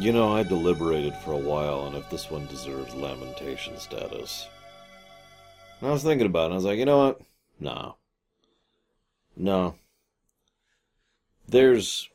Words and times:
You 0.00 0.12
know, 0.14 0.34
I 0.34 0.44
deliberated 0.44 1.14
for 1.16 1.32
a 1.32 1.36
while 1.36 1.80
on 1.80 1.94
if 1.94 2.08
this 2.08 2.30
one 2.30 2.46
deserves 2.46 2.94
lamentation 2.94 3.78
status. 3.78 4.48
And 5.78 5.90
I 5.90 5.92
was 5.92 6.02
thinking 6.02 6.26
about 6.26 6.50
it, 6.50 6.54
I 6.54 6.56
was 6.56 6.64
like, 6.64 6.78
you 6.78 6.86
know 6.86 7.06
what? 7.06 7.20
Nah. 7.60 7.92
No. 9.36 9.74
There's. 11.46 12.08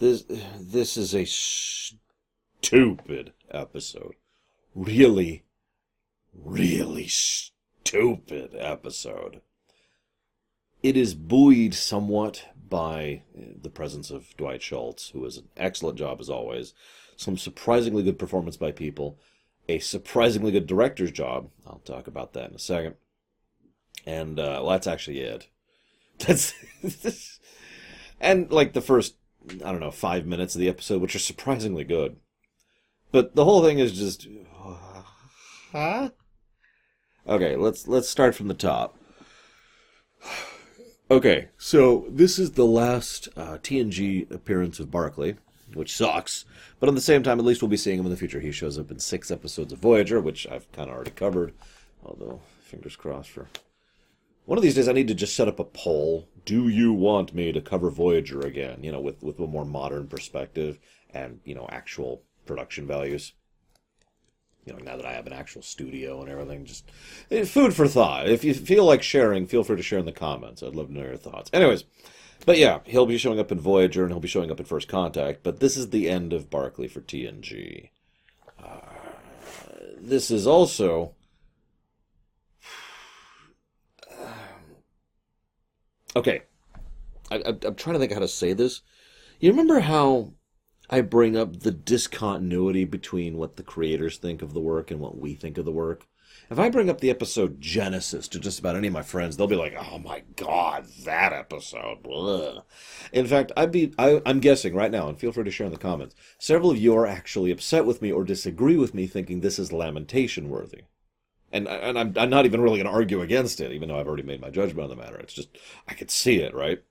This, 0.00 0.24
this 0.58 0.96
is 0.96 1.14
a 1.14 1.24
stupid 2.60 3.32
episode. 3.48 4.16
Really, 4.74 5.44
really 6.34 7.06
stupid 7.06 8.50
episode. 8.58 9.42
It 10.82 10.96
is 10.96 11.14
buoyed 11.14 11.74
somewhat 11.74 12.46
by 12.68 13.22
the 13.34 13.70
presence 13.70 14.10
of 14.10 14.36
Dwight 14.36 14.62
Schultz, 14.62 15.10
who 15.10 15.24
is 15.24 15.36
an 15.36 15.48
excellent 15.56 15.98
job 15.98 16.20
as 16.20 16.30
always, 16.30 16.74
some 17.16 17.36
surprisingly 17.36 18.02
good 18.02 18.18
performance 18.18 18.56
by 18.56 18.72
people, 18.72 19.18
a 19.68 19.78
surprisingly 19.78 20.52
good 20.52 20.66
director's 20.66 21.10
job. 21.10 21.50
I'll 21.66 21.80
talk 21.84 22.06
about 22.06 22.32
that 22.34 22.50
in 22.50 22.56
a 22.56 22.60
second. 22.60 22.96
And 24.04 24.38
uh, 24.38 24.60
well, 24.62 24.70
that's 24.70 24.86
actually 24.86 25.20
it. 25.20 25.48
That's 26.18 26.54
and 28.20 28.50
like 28.50 28.72
the 28.72 28.80
first 28.80 29.16
I 29.64 29.70
don't 29.70 29.80
know 29.80 29.90
five 29.90 30.24
minutes 30.24 30.54
of 30.54 30.60
the 30.60 30.68
episode, 30.68 31.02
which 31.02 31.14
are 31.14 31.18
surprisingly 31.20 31.84
good. 31.84 32.16
But 33.12 33.34
the 33.34 33.44
whole 33.44 33.62
thing 33.62 33.78
is 33.78 33.92
just 33.92 34.26
huh. 35.72 36.10
Okay, 37.28 37.56
let's 37.56 37.86
let's 37.86 38.08
start 38.08 38.34
from 38.34 38.48
the 38.48 38.54
top. 38.54 38.96
Okay, 41.08 41.50
so 41.56 42.04
this 42.08 42.36
is 42.36 42.52
the 42.52 42.66
last 42.66 43.28
uh, 43.36 43.58
TNG 43.58 44.28
appearance 44.28 44.80
of 44.80 44.90
Barclay, 44.90 45.36
which 45.72 45.94
sucks. 45.94 46.44
But 46.80 46.88
at 46.88 46.96
the 46.96 47.00
same 47.00 47.22
time, 47.22 47.38
at 47.38 47.44
least 47.44 47.62
we'll 47.62 47.68
be 47.68 47.76
seeing 47.76 48.00
him 48.00 48.06
in 48.06 48.10
the 48.10 48.16
future. 48.16 48.40
He 48.40 48.50
shows 48.50 48.76
up 48.76 48.90
in 48.90 48.98
six 48.98 49.30
episodes 49.30 49.72
of 49.72 49.78
Voyager, 49.78 50.20
which 50.20 50.48
I've 50.48 50.70
kind 50.72 50.90
of 50.90 50.96
already 50.96 51.12
covered. 51.12 51.54
Although, 52.04 52.40
fingers 52.60 52.96
crossed 52.96 53.30
for. 53.30 53.46
One 54.46 54.58
of 54.58 54.62
these 54.62 54.74
days, 54.74 54.88
I 54.88 54.92
need 54.92 55.06
to 55.06 55.14
just 55.14 55.36
set 55.36 55.46
up 55.46 55.60
a 55.60 55.64
poll. 55.64 56.28
Do 56.44 56.68
you 56.68 56.92
want 56.92 57.32
me 57.32 57.52
to 57.52 57.60
cover 57.60 57.88
Voyager 57.88 58.40
again? 58.40 58.82
You 58.82 58.90
know, 58.90 59.00
with, 59.00 59.22
with 59.22 59.38
a 59.38 59.46
more 59.46 59.64
modern 59.64 60.08
perspective 60.08 60.80
and, 61.14 61.38
you 61.44 61.54
know, 61.54 61.68
actual 61.70 62.22
production 62.46 62.84
values 62.84 63.32
you 64.66 64.72
know, 64.72 64.80
now 64.80 64.96
that 64.96 65.06
I 65.06 65.12
have 65.12 65.26
an 65.28 65.32
actual 65.32 65.62
studio 65.62 66.20
and 66.20 66.28
everything, 66.28 66.64
just 66.64 66.90
eh, 67.30 67.44
food 67.44 67.72
for 67.72 67.86
thought. 67.86 68.28
If 68.28 68.42
you 68.42 68.52
feel 68.52 68.84
like 68.84 69.02
sharing, 69.02 69.46
feel 69.46 69.62
free 69.62 69.76
to 69.76 69.82
share 69.82 70.00
in 70.00 70.06
the 70.06 70.12
comments. 70.12 70.62
I'd 70.62 70.74
love 70.74 70.88
to 70.88 70.94
know 70.94 71.04
your 71.04 71.16
thoughts. 71.16 71.48
Anyways, 71.52 71.84
but 72.44 72.58
yeah, 72.58 72.80
he'll 72.84 73.06
be 73.06 73.16
showing 73.16 73.38
up 73.38 73.52
in 73.52 73.60
Voyager 73.60 74.02
and 74.02 74.12
he'll 74.12 74.20
be 74.20 74.28
showing 74.28 74.50
up 74.50 74.58
in 74.58 74.66
First 74.66 74.88
Contact. 74.88 75.44
But 75.44 75.60
this 75.60 75.76
is 75.76 75.90
the 75.90 76.10
end 76.10 76.32
of 76.32 76.50
Barclay 76.50 76.88
for 76.88 77.00
TNG. 77.00 77.90
Uh, 78.62 78.80
this 79.98 80.30
is 80.30 80.46
also. 80.46 81.14
Okay, 86.16 86.44
I, 87.30 87.42
I'm 87.44 87.74
trying 87.74 87.92
to 87.92 87.98
think 87.98 88.10
how 88.10 88.20
to 88.20 88.26
say 88.26 88.54
this. 88.54 88.80
You 89.38 89.50
remember 89.50 89.80
how 89.80 90.32
I 90.88 91.00
bring 91.00 91.36
up 91.36 91.60
the 91.60 91.72
discontinuity 91.72 92.84
between 92.84 93.36
what 93.36 93.56
the 93.56 93.62
creators 93.62 94.18
think 94.18 94.42
of 94.42 94.54
the 94.54 94.60
work 94.60 94.90
and 94.90 95.00
what 95.00 95.18
we 95.18 95.34
think 95.34 95.58
of 95.58 95.64
the 95.64 95.72
work. 95.72 96.06
If 96.48 96.60
I 96.60 96.68
bring 96.70 96.88
up 96.88 97.00
the 97.00 97.10
episode 97.10 97.60
Genesis 97.60 98.28
to 98.28 98.38
just 98.38 98.60
about 98.60 98.76
any 98.76 98.86
of 98.86 98.92
my 98.92 99.02
friends, 99.02 99.36
they'll 99.36 99.48
be 99.48 99.56
like, 99.56 99.74
"Oh 99.76 99.98
my 99.98 100.22
god, 100.36 100.86
that 101.04 101.32
episode!" 101.32 102.04
Blah. 102.04 102.62
In 103.12 103.26
fact, 103.26 103.50
I'd 103.56 103.72
be 103.72 103.92
I, 103.98 104.22
I'm 104.24 104.38
guessing 104.38 104.74
right 104.74 104.92
now, 104.92 105.08
and 105.08 105.18
feel 105.18 105.32
free 105.32 105.42
to 105.42 105.50
share 105.50 105.66
in 105.66 105.72
the 105.72 105.78
comments. 105.78 106.14
Several 106.38 106.70
of 106.70 106.78
you 106.78 106.96
are 106.96 107.06
actually 107.06 107.50
upset 107.50 107.84
with 107.84 108.00
me 108.00 108.12
or 108.12 108.22
disagree 108.22 108.76
with 108.76 108.94
me, 108.94 109.08
thinking 109.08 109.40
this 109.40 109.58
is 109.58 109.72
lamentation 109.72 110.48
worthy. 110.48 110.82
And 111.50 111.66
and 111.66 111.98
I'm 111.98 112.14
I'm 112.16 112.30
not 112.30 112.44
even 112.46 112.60
really 112.60 112.78
going 112.78 112.86
to 112.86 112.92
argue 112.92 113.22
against 113.22 113.60
it, 113.60 113.72
even 113.72 113.88
though 113.88 113.98
I've 113.98 114.06
already 114.06 114.22
made 114.22 114.40
my 114.40 114.50
judgment 114.50 114.84
on 114.84 114.96
the 114.96 115.02
matter. 115.02 115.16
It's 115.16 115.34
just 115.34 115.48
I 115.88 115.94
could 115.94 116.12
see 116.12 116.36
it, 116.36 116.54
right? 116.54 116.82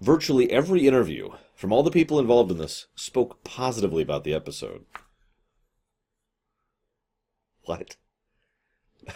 Virtually 0.00 0.50
every 0.50 0.86
interview 0.86 1.30
from 1.54 1.72
all 1.72 1.82
the 1.82 1.90
people 1.90 2.18
involved 2.18 2.50
in 2.50 2.58
this 2.58 2.86
spoke 2.94 3.42
positively 3.44 4.02
about 4.02 4.24
the 4.24 4.34
episode. 4.34 4.84
What? 7.64 7.96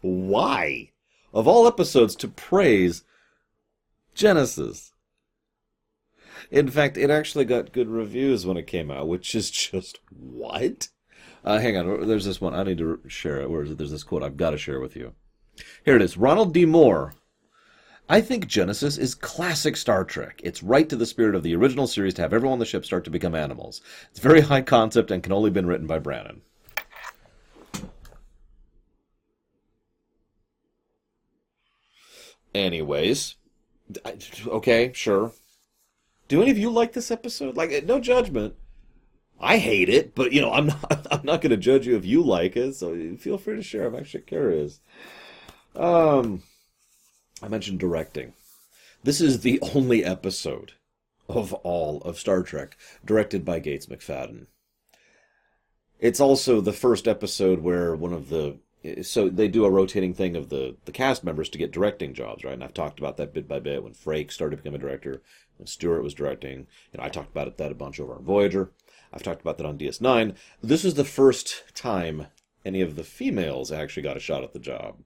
Why? 0.00 0.92
Of 1.32 1.46
all 1.46 1.66
episodes 1.66 2.14
to 2.16 2.28
praise 2.28 3.04
Genesis. 4.14 4.92
In 6.50 6.68
fact, 6.68 6.96
it 6.96 7.10
actually 7.10 7.44
got 7.44 7.72
good 7.72 7.88
reviews 7.88 8.46
when 8.46 8.56
it 8.56 8.66
came 8.66 8.90
out, 8.90 9.08
which 9.08 9.34
is 9.34 9.50
just 9.50 10.00
what? 10.10 10.88
Uh, 11.44 11.58
hang 11.58 11.76
on, 11.76 12.06
there's 12.06 12.24
this 12.24 12.40
one. 12.40 12.54
I 12.54 12.62
need 12.62 12.78
to 12.78 13.00
share 13.08 13.40
it. 13.40 13.50
Where 13.50 13.62
is 13.62 13.70
it? 13.70 13.78
There's 13.78 13.90
this 13.90 14.02
quote 14.02 14.22
I've 14.22 14.36
got 14.36 14.50
to 14.50 14.58
share 14.58 14.80
with 14.80 14.96
you. 14.96 15.14
Here 15.84 15.96
it 15.96 16.02
is. 16.02 16.16
Ronald 16.16 16.54
D. 16.54 16.64
Moore 16.64 17.14
I 18.10 18.20
think 18.20 18.48
Genesis 18.48 18.98
is 18.98 19.14
classic 19.14 19.76
Star 19.76 20.02
Trek. 20.04 20.40
It's 20.42 20.64
right 20.64 20.88
to 20.88 20.96
the 20.96 21.06
spirit 21.06 21.36
of 21.36 21.44
the 21.44 21.54
original 21.54 21.86
series 21.86 22.12
to 22.14 22.22
have 22.22 22.32
everyone 22.32 22.54
on 22.54 22.58
the 22.58 22.64
ship 22.64 22.84
start 22.84 23.04
to 23.04 23.10
become 23.10 23.36
animals. 23.36 23.82
It's 24.10 24.18
very 24.18 24.40
high 24.40 24.62
concept 24.62 25.12
and 25.12 25.22
can 25.22 25.32
only 25.32 25.46
have 25.46 25.54
been 25.54 25.68
written 25.68 25.86
by 25.86 26.00
Brannon. 26.00 26.42
Anyways, 32.52 33.36
okay, 34.44 34.90
sure. 34.92 35.30
Do 36.26 36.42
any 36.42 36.50
of 36.50 36.58
you 36.58 36.68
like 36.68 36.94
this 36.94 37.12
episode? 37.12 37.56
Like, 37.56 37.84
no 37.84 38.00
judgment. 38.00 38.56
I 39.38 39.58
hate 39.58 39.88
it, 39.88 40.16
but 40.16 40.32
you 40.32 40.40
know, 40.40 40.52
I'm 40.52 40.66
not. 40.66 41.06
I'm 41.12 41.24
not 41.24 41.42
going 41.42 41.50
to 41.50 41.56
judge 41.56 41.86
you 41.86 41.96
if 41.96 42.04
you 42.04 42.22
like 42.24 42.56
it. 42.56 42.74
So 42.74 43.14
feel 43.18 43.38
free 43.38 43.54
to 43.54 43.62
share. 43.62 43.86
I'm 43.86 43.94
actually 43.94 44.22
curious. 44.22 44.80
Um. 45.76 46.42
I 47.42 47.48
mentioned 47.48 47.80
directing. 47.80 48.34
This 49.02 49.20
is 49.20 49.40
the 49.40 49.60
only 49.74 50.04
episode 50.04 50.72
of 51.28 51.54
all 51.54 52.02
of 52.02 52.18
Star 52.18 52.42
Trek 52.42 52.76
directed 53.04 53.44
by 53.44 53.60
Gates 53.60 53.86
McFadden. 53.86 54.46
It's 55.98 56.20
also 56.20 56.60
the 56.60 56.72
first 56.72 57.08
episode 57.08 57.60
where 57.60 57.94
one 57.94 58.12
of 58.12 58.28
the 58.28 58.58
so 59.02 59.28
they 59.28 59.46
do 59.48 59.66
a 59.66 59.70
rotating 59.70 60.14
thing 60.14 60.36
of 60.36 60.48
the 60.48 60.76
the 60.86 60.92
cast 60.92 61.22
members 61.22 61.48
to 61.50 61.58
get 61.58 61.70
directing 61.70 62.14
jobs, 62.14 62.44
right? 62.44 62.54
And 62.54 62.64
I've 62.64 62.74
talked 62.74 62.98
about 62.98 63.16
that 63.18 63.34
bit 63.34 63.46
by 63.46 63.60
bit 63.60 63.82
when 63.82 63.92
Frakes 63.92 64.32
started 64.32 64.56
to 64.56 64.62
become 64.62 64.74
a 64.74 64.78
director, 64.78 65.22
when 65.58 65.66
Stewart 65.66 66.02
was 66.02 66.14
directing. 66.14 66.66
You 66.92 66.98
know, 66.98 67.04
I 67.04 67.08
talked 67.08 67.30
about 67.30 67.48
it 67.48 67.58
that 67.58 67.72
a 67.72 67.74
bunch 67.74 68.00
over 68.00 68.14
on 68.14 68.24
Voyager. 68.24 68.70
I've 69.12 69.22
talked 69.22 69.40
about 69.40 69.58
that 69.58 69.66
on 69.66 69.78
DS9. 69.78 70.34
This 70.62 70.84
is 70.84 70.94
the 70.94 71.04
first 71.04 71.64
time 71.74 72.28
any 72.64 72.80
of 72.80 72.96
the 72.96 73.04
females 73.04 73.72
actually 73.72 74.02
got 74.02 74.16
a 74.16 74.20
shot 74.20 74.44
at 74.44 74.52
the 74.52 74.58
job. 74.58 74.98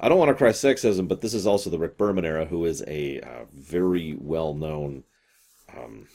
I 0.00 0.08
don't 0.08 0.18
want 0.18 0.30
to 0.30 0.34
cry 0.34 0.50
sexism, 0.50 1.08
but 1.08 1.20
this 1.20 1.34
is 1.34 1.46
also 1.46 1.70
the 1.70 1.78
Rick 1.78 1.96
Berman 1.96 2.24
era, 2.24 2.44
who 2.44 2.64
is 2.64 2.82
a 2.86 3.20
uh, 3.20 3.44
very 3.52 4.16
well 4.18 4.54
known, 4.54 5.04
um, 5.76 6.08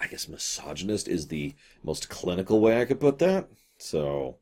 I 0.00 0.06
guess, 0.06 0.28
misogynist 0.28 1.08
is 1.08 1.28
the 1.28 1.54
most 1.82 2.08
clinical 2.08 2.60
way 2.60 2.80
I 2.80 2.84
could 2.84 3.00
put 3.00 3.18
that. 3.18 3.48
So, 3.78 4.36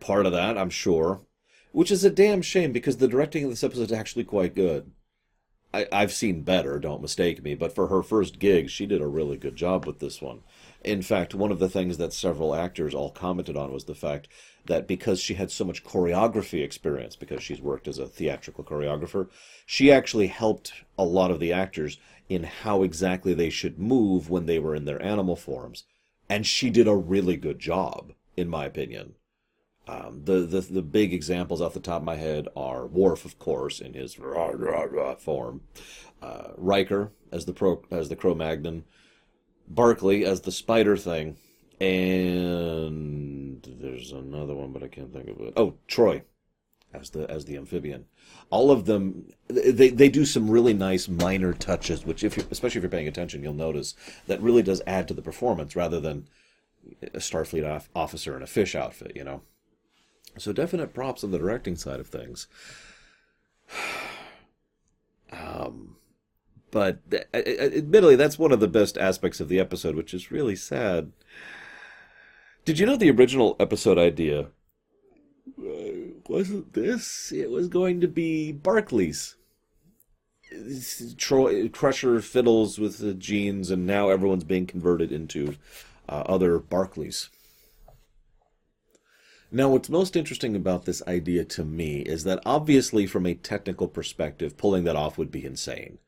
part 0.00 0.26
of 0.26 0.32
that, 0.32 0.58
I'm 0.58 0.70
sure. 0.70 1.22
Which 1.72 1.90
is 1.90 2.04
a 2.04 2.10
damn 2.10 2.42
shame 2.42 2.72
because 2.72 2.98
the 2.98 3.08
directing 3.08 3.44
of 3.44 3.50
this 3.50 3.64
episode 3.64 3.90
is 3.90 3.92
actually 3.92 4.24
quite 4.24 4.54
good. 4.54 4.92
I, 5.74 5.88
I've 5.90 6.12
seen 6.12 6.42
better, 6.42 6.78
don't 6.78 7.02
mistake 7.02 7.42
me, 7.42 7.56
but 7.56 7.74
for 7.74 7.88
her 7.88 8.00
first 8.00 8.38
gig, 8.38 8.70
she 8.70 8.86
did 8.86 9.00
a 9.00 9.08
really 9.08 9.36
good 9.36 9.56
job 9.56 9.86
with 9.86 9.98
this 9.98 10.22
one. 10.22 10.42
In 10.84 11.00
fact, 11.00 11.34
one 11.34 11.50
of 11.50 11.58
the 11.58 11.68
things 11.68 11.96
that 11.96 12.12
several 12.12 12.54
actors 12.54 12.94
all 12.94 13.10
commented 13.10 13.56
on 13.56 13.72
was 13.72 13.84
the 13.84 13.94
fact 13.94 14.28
that 14.66 14.86
because 14.86 15.20
she 15.20 15.34
had 15.34 15.50
so 15.50 15.64
much 15.64 15.82
choreography 15.82 16.62
experience, 16.62 17.16
because 17.16 17.42
she's 17.42 17.60
worked 17.60 17.88
as 17.88 17.98
a 17.98 18.06
theatrical 18.06 18.64
choreographer, 18.64 19.28
she 19.64 19.90
actually 19.90 20.26
helped 20.26 20.72
a 20.98 21.04
lot 21.04 21.30
of 21.30 21.40
the 21.40 21.52
actors 21.52 21.98
in 22.28 22.44
how 22.44 22.82
exactly 22.82 23.34
they 23.34 23.50
should 23.50 23.78
move 23.78 24.30
when 24.30 24.46
they 24.46 24.58
were 24.58 24.74
in 24.74 24.84
their 24.84 25.02
animal 25.02 25.36
forms. 25.36 25.84
And 26.28 26.46
she 26.46 26.70
did 26.70 26.86
a 26.86 26.94
really 26.94 27.36
good 27.36 27.58
job, 27.58 28.12
in 28.36 28.48
my 28.48 28.64
opinion. 28.64 29.14
Um, 29.86 30.22
the, 30.24 30.40
the 30.40 30.60
the 30.62 30.82
big 30.82 31.12
examples 31.12 31.60
off 31.60 31.74
the 31.74 31.80
top 31.80 32.00
of 32.00 32.04
my 32.04 32.16
head 32.16 32.48
are 32.56 32.86
Worf, 32.86 33.26
of 33.26 33.38
course, 33.38 33.80
in 33.80 33.92
his 33.92 34.18
rah, 34.18 34.50
rah, 34.54 34.84
rah 34.84 35.14
form, 35.16 35.60
uh, 36.22 36.52
Riker 36.56 37.12
as 37.30 37.44
the 37.44 37.52
pro 37.52 37.82
as 37.90 38.08
the 38.08 38.16
Cro-Magnon, 38.16 38.84
Barclay 39.68 40.24
as 40.24 40.42
the 40.42 40.52
spider 40.52 40.96
thing, 40.96 41.36
and 41.80 43.66
there's 43.80 44.12
another 44.12 44.54
one, 44.54 44.72
but 44.72 44.82
I 44.82 44.88
can't 44.88 45.12
think 45.12 45.28
of 45.28 45.40
it. 45.40 45.54
Oh, 45.56 45.74
Troi 45.88 46.22
as 46.94 47.10
the 47.10 47.30
as 47.30 47.44
the 47.44 47.56
amphibian. 47.56 48.06
All 48.50 48.70
of 48.70 48.86
them, 48.86 49.28
they 49.48 49.90
they 49.90 50.08
do 50.08 50.24
some 50.24 50.50
really 50.50 50.72
nice 50.72 51.08
minor 51.08 51.52
touches, 51.52 52.04
which 52.04 52.22
if 52.22 52.50
especially 52.50 52.78
if 52.78 52.82
you're 52.82 52.90
paying 52.90 53.08
attention, 53.08 53.42
you'll 53.42 53.52
notice 53.54 53.94
that 54.26 54.40
really 54.40 54.62
does 54.62 54.82
add 54.86 55.08
to 55.08 55.14
the 55.14 55.22
performance 55.22 55.74
rather 55.76 56.00
than 56.00 56.28
a 57.02 57.18
Starfleet 57.18 57.86
officer 57.94 58.36
in 58.36 58.42
a 58.42 58.46
fish 58.46 58.74
outfit, 58.74 59.12
you 59.14 59.24
know. 59.24 59.42
So 60.38 60.52
definite 60.52 60.94
props 60.94 61.24
on 61.24 61.30
the 61.30 61.38
directing 61.38 61.76
side 61.76 62.00
of 62.00 62.06
things. 62.06 62.46
Um, 65.32 65.96
but 66.74 66.98
uh, 67.12 67.36
admittedly, 67.36 68.16
that's 68.16 68.36
one 68.36 68.50
of 68.50 68.58
the 68.58 68.66
best 68.66 68.98
aspects 68.98 69.38
of 69.38 69.48
the 69.48 69.60
episode, 69.60 69.94
which 69.94 70.12
is 70.12 70.32
really 70.32 70.56
sad. 70.56 71.12
Did 72.64 72.80
you 72.80 72.84
know 72.84 72.96
the 72.96 73.12
original 73.12 73.54
episode 73.60 73.96
idea 73.96 74.48
uh, 75.56 76.18
wasn't 76.28 76.72
this? 76.72 77.30
It 77.30 77.48
was 77.48 77.68
going 77.68 78.00
to 78.00 78.08
be 78.08 78.50
Barclays. 78.50 79.36
Troi, 81.16 81.72
Crusher 81.72 82.20
fiddles 82.20 82.80
with 82.80 82.98
the 82.98 83.14
genes, 83.14 83.70
and 83.70 83.86
now 83.86 84.08
everyone's 84.08 84.42
being 84.42 84.66
converted 84.66 85.12
into 85.12 85.54
uh, 86.08 86.24
other 86.26 86.58
Barclays. 86.58 87.30
Now, 89.52 89.68
what's 89.68 89.88
most 89.88 90.16
interesting 90.16 90.56
about 90.56 90.86
this 90.86 91.02
idea 91.06 91.44
to 91.44 91.64
me 91.64 92.00
is 92.00 92.24
that 92.24 92.42
obviously, 92.44 93.06
from 93.06 93.26
a 93.26 93.34
technical 93.34 93.86
perspective, 93.86 94.56
pulling 94.56 94.82
that 94.82 94.96
off 94.96 95.16
would 95.18 95.30
be 95.30 95.44
insane 95.44 95.98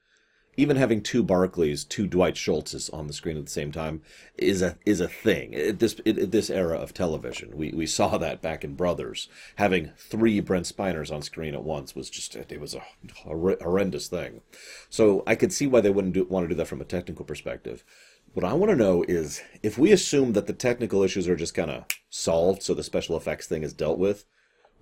even 0.57 0.77
having 0.77 1.03
two 1.03 1.23
Barclays, 1.23 1.85
two 1.85 2.07
Dwight 2.07 2.35
Schultzes 2.35 2.93
on 2.93 3.07
the 3.07 3.13
screen 3.13 3.37
at 3.37 3.45
the 3.45 3.51
same 3.51 3.73
time 3.73 4.03
is 4.39 4.63
a 4.63 4.79
is 4.87 5.01
a 5.01 5.09
thing. 5.09 5.55
At 5.55 5.79
this 5.79 6.01
at 6.07 6.31
this 6.33 6.51
era 6.51 6.77
of 6.79 6.95
television, 6.95 7.57
we 7.57 7.73
we 7.73 7.87
saw 7.87 8.17
that 8.19 8.41
back 8.41 8.65
in 8.65 8.75
Brothers. 8.75 9.29
Having 9.57 9.93
three 9.97 10.41
Brent 10.41 10.67
Spiners 10.67 11.11
on 11.11 11.23
screen 11.23 11.55
at 11.55 11.65
once 11.65 11.95
was 11.95 12.09
just 12.09 12.35
it 12.37 12.61
was 12.61 12.75
a 12.75 12.83
horrendous 13.25 14.09
thing. 14.09 14.41
So 14.89 15.23
I 15.27 15.35
could 15.35 15.53
see 15.53 15.67
why 15.67 15.81
they 15.81 15.91
wouldn't 15.91 16.15
do, 16.15 16.25
want 16.25 16.45
to 16.45 16.49
do 16.49 16.55
that 16.55 16.69
from 16.69 16.81
a 16.81 16.85
technical 16.85 17.25
perspective. 17.25 17.85
What 18.33 18.45
I 18.45 18.53
want 18.53 18.71
to 18.71 18.77
know 18.77 19.05
is 19.07 19.43
if 19.63 19.79
we 19.79 19.93
assume 19.93 20.33
that 20.33 20.47
the 20.47 20.53
technical 20.53 21.03
issues 21.03 21.29
are 21.29 21.37
just 21.37 21.55
kind 21.55 21.71
of 21.71 21.85
solved, 22.11 22.63
so 22.63 22.75
the 22.75 22.83
special 22.83 23.17
effects 23.17 23.47
thing 23.47 23.63
is 23.63 23.73
dealt 23.73 23.99
with. 23.99 24.25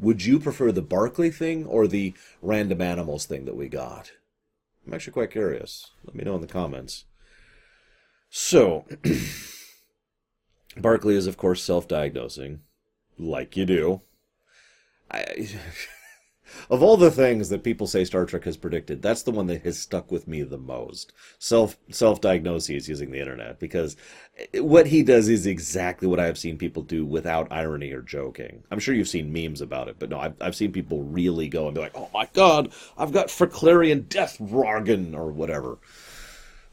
Would 0.01 0.25
you 0.25 0.41
prefer 0.41 0.73
the 0.73 0.83
Barclay 0.83 1.31
thing 1.31 1.67
or 1.67 1.87
the 1.87 2.15
random 2.43 2.83
animals 2.83 3.27
thing 3.27 3.45
that 3.45 3.55
we 3.55 3.69
got? 3.69 4.11
I'm 4.87 4.95
actually 4.95 5.13
quite 5.13 5.31
curious. 5.31 5.91
Let 6.05 6.15
me 6.15 6.25
know 6.25 6.35
in 6.35 6.41
the 6.41 6.47
comments. 6.47 7.05
So, 8.29 8.85
Barclay 10.77 11.15
is, 11.15 11.27
of 11.27 11.37
course, 11.37 11.63
self 11.63 11.87
diagnosing, 11.89 12.61
like 13.19 13.57
you 13.57 13.65
do. 13.65 14.03
I, 15.11 15.49
of 16.71 16.83
all 16.83 16.97
the 16.97 17.11
things 17.11 17.49
that 17.49 17.63
people 17.63 17.87
say 17.87 18.05
Star 18.05 18.27
Trek 18.27 18.45
has 18.45 18.57
predicted, 18.57 19.03
that's 19.03 19.23
the 19.23 19.31
one 19.31 19.47
that 19.49 19.63
has 19.63 19.79
stuck 19.79 20.11
with 20.11 20.29
me 20.29 20.43
the 20.43 20.59
most. 20.59 21.13
Self 21.39 21.77
self 21.91 22.21
diagnoses 22.21 22.89
using 22.89 23.11
the 23.11 23.21
internet 23.21 23.59
because 23.59 23.97
what 24.55 24.87
he 24.87 25.03
does 25.03 25.29
is 25.29 25.47
exactly 25.47 26.09
what 26.09 26.21
I 26.21 26.27
have 26.27 26.39
seen 26.39 26.59
people 26.59 26.83
do 26.83 27.05
without 27.05 27.53
irony 27.53 27.93
or 27.93 28.03
joking. 28.03 28.65
I'm 28.71 28.79
sure 28.79 28.95
you've 28.95 29.09
seen 29.09 29.33
memes 29.33 29.61
about 29.61 29.89
it, 29.89 29.97
but 29.99 30.11
no, 30.11 30.19
I've, 30.19 30.35
I've 30.41 30.57
seen 30.57 30.73
people 30.73 31.03
really 31.03 31.49
go 31.49 31.67
and 31.67 31.75
be 31.75 31.81
like, 31.81 31.97
"Oh 31.97 32.11
my 32.13 32.29
god, 32.33 32.73
I've 32.97 33.13
got 33.13 33.29
Fracklerian 33.29 34.09
death 34.09 34.39
Roggen 34.39 35.15
or 35.15 35.31
whatever." 35.31 35.79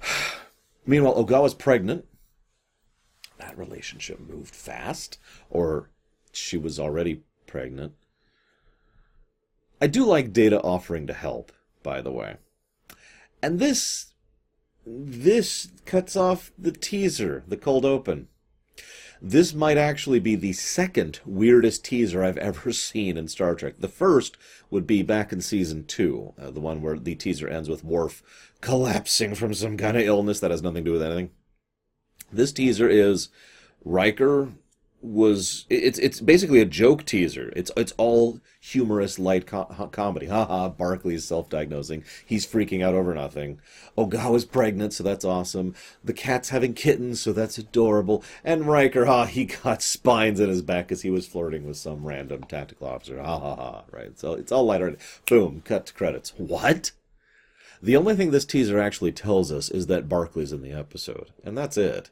Meanwhile, 0.86 1.16
Ogawa's 1.16 1.54
pregnant. 1.54 2.06
That 3.38 3.58
relationship 3.58 4.20
moved 4.20 4.54
fast, 4.54 5.18
or 5.50 5.90
she 6.32 6.58
was 6.58 6.80
already 6.80 7.22
pregnant. 7.48 7.94
I 9.82 9.88
do 9.88 10.06
like 10.06 10.32
Data 10.32 10.62
offering 10.62 11.08
to 11.08 11.14
help, 11.14 11.52
by 11.82 12.02
the 12.02 12.12
way. 12.12 12.38
And 13.42 13.60
this 13.60 14.14
this 14.86 15.70
cuts 15.86 16.16
off 16.16 16.52
the 16.58 16.72
teaser, 16.72 17.44
the 17.48 17.58
cold 17.58 17.86
open. 17.86 18.28
This 19.22 19.54
might 19.54 19.78
actually 19.78 20.20
be 20.20 20.36
the 20.36 20.54
second 20.54 21.20
weirdest 21.26 21.86
teaser 21.86 22.24
I've 22.24 22.38
ever 22.50 22.72
seen 22.72 23.18
in 23.18 23.28
Star 23.28 23.56
Trek. 23.56 23.76
The 23.80 23.88
first 23.88 24.38
would 24.70 24.88
be 24.88 25.04
back 25.04 25.32
in 25.32 25.42
season 25.42 25.86
two, 25.86 26.34
uh, 26.42 26.52
the 26.52 26.60
one 26.60 26.82
where 26.82 26.98
the 26.98 27.16
teaser 27.16 27.48
ends 27.48 27.70
with 27.70 27.84
Worf 27.84 28.24
collapsing 28.62 29.36
from 29.36 29.54
some 29.54 29.78
kind 29.78 29.98
of 29.98 30.04
illness 30.04 30.40
that 30.40 30.52
has 30.52 30.62
nothing 30.62 30.84
to 30.84 30.90
do 30.90 30.94
with 30.94 31.04
anything. 31.04 31.32
This 32.32 32.52
teaser 32.52 32.88
is 32.88 33.30
Riker 33.84 34.50
was 35.02 35.66
it's 35.70 35.98
it's 36.00 36.22
basically 36.22 36.60
a 36.60 36.66
joke 36.66 37.06
teaser. 37.06 37.52
It's 37.56 37.72
it's 37.76 37.94
all 37.98 38.40
humorous 38.60 39.18
light 39.18 39.48
co- 39.48 39.90
comedy. 39.92 40.28
Haha, 40.28 40.70
Barclay's 40.70 41.26
self-diagnosing. 41.26 42.04
He's 42.26 42.46
freaking 42.46 42.84
out 42.84 42.94
over 42.94 43.14
nothing. 43.14 43.60
Oh, 43.98 44.06
Ogawa's 44.06 44.46
pregnant, 44.46 44.94
so 44.94 45.04
that's 45.04 45.26
awesome. 45.26 45.74
The 46.04 46.14
cat's 46.14 46.50
having 46.50 46.74
kittens, 46.74 47.20
so 47.20 47.34
that's 47.34 47.58
adorable. 47.58 48.24
And 48.44 48.68
Riker, 48.68 49.06
ha, 49.06 49.26
he 49.26 49.46
got 49.46 49.82
spines 49.82 50.40
in 50.40 50.50
his 50.50 50.62
back 50.62 50.88
because 50.88 51.02
he 51.02 51.10
was 51.10 51.28
flirting 51.28 51.66
with 51.66 51.78
some 51.78 52.06
random 52.06 52.44
tactical 52.44 52.88
officer. 52.88 53.22
Ha 53.22 53.40
ha 53.40 53.56
ha. 53.56 53.84
Right. 53.92 54.18
So 54.20 54.34
it's 54.34 54.52
all 54.52 54.66
lighthearted. 54.66 55.00
Boom. 55.28 55.62
Cut 55.66 55.88
to 55.88 55.94
credits. 55.94 56.34
What? 56.38 56.92
The 57.82 57.98
only 57.98 58.16
thing 58.16 58.30
this 58.30 58.46
teaser 58.46 58.80
actually 58.80 59.12
tells 59.12 59.52
us 59.52 59.70
is 59.70 59.88
that 59.88 60.08
Barclay's 60.08 60.52
in 60.52 60.62
the 60.62 60.72
episode, 60.72 61.32
and 61.44 61.58
that's 61.58 61.78
it. 61.78 62.12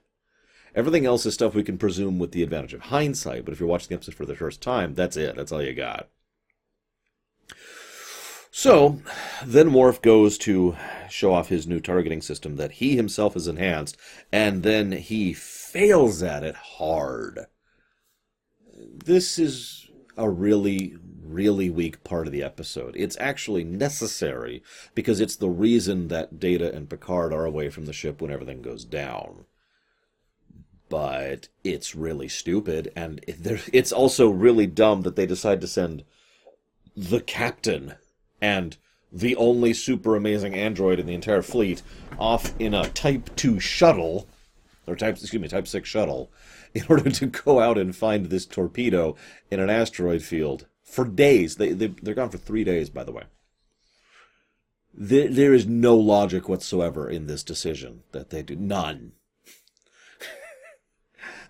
Everything 0.76 1.06
else 1.06 1.26
is 1.26 1.34
stuff 1.34 1.56
we 1.56 1.64
can 1.64 1.78
presume 1.78 2.20
with 2.20 2.32
the 2.32 2.44
advantage 2.44 2.74
of 2.74 2.82
hindsight, 2.82 3.46
but 3.46 3.54
if 3.54 3.60
you're 3.60 3.70
watching 3.70 3.90
the 3.90 3.96
episode 3.96 4.16
for 4.16 4.26
the 4.26 4.36
first 4.36 4.62
time, 4.62 4.94
that's 4.94 5.18
it. 5.18 5.36
That's 5.36 5.52
all 5.52 5.64
you 5.64 5.74
got. 5.74 6.10
So, 8.52 9.02
then 9.46 9.74
Worf 9.74 10.02
goes 10.02 10.38
to 10.40 10.76
show 11.10 11.34
off 11.34 11.50
his 11.50 11.68
new 11.68 11.80
targeting 11.80 12.22
system 12.22 12.56
that 12.58 12.74
he 12.74 12.96
himself 12.96 13.34
has 13.36 13.48
enhanced, 13.48 13.96
and 14.32 14.64
then 14.64 14.92
he 14.92 15.34
fails 15.34 16.24
at 16.24 16.44
it 16.44 16.56
hard. 16.56 17.46
This 18.76 19.38
is 19.38 19.90
a 20.18 20.30
really, 20.30 20.98
really 21.22 21.70
weak 21.70 22.04
part 22.04 22.28
of 22.28 22.34
the 22.34 22.44
episode. 22.44 22.96
It's 22.98 23.18
actually 23.20 23.64
necessary 23.64 24.64
because 24.96 25.20
it's 25.20 25.36
the 25.36 25.50
reason 25.50 26.08
that 26.08 26.40
Data 26.40 26.74
and 26.74 26.90
Picard 26.90 27.32
are 27.32 27.46
away 27.46 27.70
from 27.70 27.86
the 27.86 27.94
ship 27.94 28.20
when 28.22 28.32
everything 28.32 28.62
goes 28.62 28.84
down 28.84 29.46
but 30.90 31.48
it's 31.64 31.96
really 31.96 32.28
stupid 32.28 32.92
and 32.96 33.24
it's 33.28 33.92
also 33.92 34.30
really 34.30 34.68
dumb 34.68 35.04
that 35.04 35.16
they 35.16 35.26
decide 35.26 35.62
to 35.62 35.68
send 35.68 36.04
the 36.98 37.22
captain 37.22 37.94
and 38.42 38.78
the 39.12 39.36
only 39.36 39.74
super 39.74 40.16
amazing 40.16 40.54
android 40.54 41.00
in 41.00 41.06
the 41.06 41.14
entire 41.14 41.42
fleet 41.42 41.82
off 42.18 42.54
in 42.60 42.74
a 42.74 42.90
type 42.90 43.30
2 43.36 43.60
shuttle 43.60 44.28
or 44.88 44.96
type 44.96 45.18
excuse 45.18 45.42
me 45.42 45.48
type 45.48 45.68
6 45.68 45.88
shuttle 45.88 46.32
in 46.74 46.84
order 46.90 47.10
to 47.10 47.26
go 47.28 47.60
out 47.60 47.78
and 47.78 47.96
find 47.96 48.28
this 48.28 48.46
torpedo 48.46 49.16
in 49.50 49.60
an 49.60 49.70
asteroid 49.70 50.22
field 50.22 50.68
for 50.84 51.06
days. 51.06 51.56
They, 51.56 51.72
they 51.72 51.88
they're 51.88 52.14
gone 52.14 52.30
for 52.30 52.38
3 52.38 52.64
days 52.64 52.90
by 52.90 53.04
the 53.04 53.12
way. 53.12 53.24
There, 54.94 55.28
there 55.28 55.54
is 55.54 55.66
no 55.66 55.96
logic 55.96 56.50
whatsoever 56.50 57.10
in 57.10 57.28
this 57.28 57.44
decision 57.44 58.04
that 58.12 58.32
they 58.32 58.42
do 58.42 58.56
none 58.56 59.14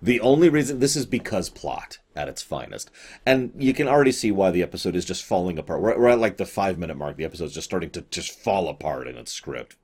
the 0.01 0.19
only 0.21 0.49
reason 0.49 0.79
this 0.79 0.95
is 0.95 1.05
because 1.05 1.49
plot 1.49 1.99
at 2.15 2.29
its 2.29 2.41
finest, 2.41 2.89
and 3.25 3.51
you 3.57 3.73
can 3.73 3.87
already 3.87 4.11
see 4.11 4.31
why 4.31 4.51
the 4.51 4.63
episode 4.63 4.95
is 4.95 5.05
just 5.05 5.23
falling 5.23 5.57
apart. 5.57 5.81
We're, 5.81 5.97
we're 5.97 6.09
at 6.09 6.19
like 6.19 6.37
the 6.37 6.45
five 6.45 6.77
minute 6.77 6.97
mark. 6.97 7.17
The 7.17 7.25
episode's 7.25 7.53
just 7.53 7.65
starting 7.65 7.89
to 7.91 8.01
just 8.09 8.31
fall 8.31 8.67
apart 8.67 9.07
in 9.07 9.17
its 9.17 9.31
script. 9.31 9.75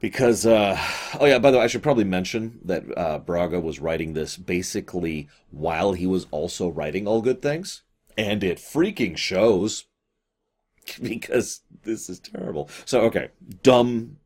Because, 0.00 0.44
uh, 0.44 0.78
oh 1.18 1.24
yeah, 1.24 1.38
by 1.38 1.50
the 1.50 1.58
way, 1.58 1.64
I 1.64 1.66
should 1.66 1.82
probably 1.82 2.04
mention 2.04 2.60
that 2.64 2.84
uh, 2.96 3.18
Braga 3.20 3.60
was 3.60 3.78
writing 3.78 4.12
this 4.12 4.36
basically 4.36 5.28
while 5.50 5.94
he 5.94 6.06
was 6.06 6.26
also 6.30 6.68
writing 6.68 7.06
All 7.06 7.22
Good 7.22 7.40
Things. 7.40 7.82
And 8.16 8.44
it 8.44 8.58
freaking 8.58 9.16
shows 9.16 9.86
because 11.02 11.62
this 11.84 12.10
is 12.10 12.18
terrible. 12.20 12.68
So, 12.84 13.00
okay, 13.02 13.30
dumb 13.62 14.18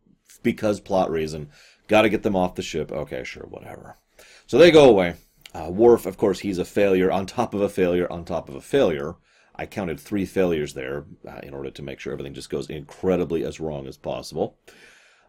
because 0.42 0.80
plot 0.80 1.10
reason. 1.10 1.50
Got 1.86 2.02
to 2.02 2.08
get 2.08 2.22
them 2.22 2.36
off 2.36 2.54
the 2.54 2.62
ship. 2.62 2.90
Okay, 2.92 3.24
sure, 3.24 3.46
whatever. 3.46 3.98
So 4.48 4.56
they 4.56 4.70
go 4.70 4.88
away. 4.88 5.14
Uh, 5.54 5.70
Worf, 5.70 6.06
of 6.06 6.16
course, 6.16 6.40
he's 6.40 6.56
a 6.56 6.64
failure 6.64 7.12
on 7.12 7.26
top 7.26 7.52
of 7.52 7.60
a 7.60 7.68
failure 7.68 8.10
on 8.10 8.24
top 8.24 8.48
of 8.48 8.54
a 8.54 8.62
failure. 8.62 9.16
I 9.54 9.66
counted 9.66 10.00
three 10.00 10.24
failures 10.24 10.72
there 10.72 11.04
uh, 11.28 11.40
in 11.42 11.52
order 11.52 11.70
to 11.70 11.82
make 11.82 12.00
sure 12.00 12.14
everything 12.14 12.32
just 12.32 12.48
goes 12.48 12.70
incredibly 12.70 13.44
as 13.44 13.60
wrong 13.60 13.86
as 13.86 13.98
possible. 13.98 14.58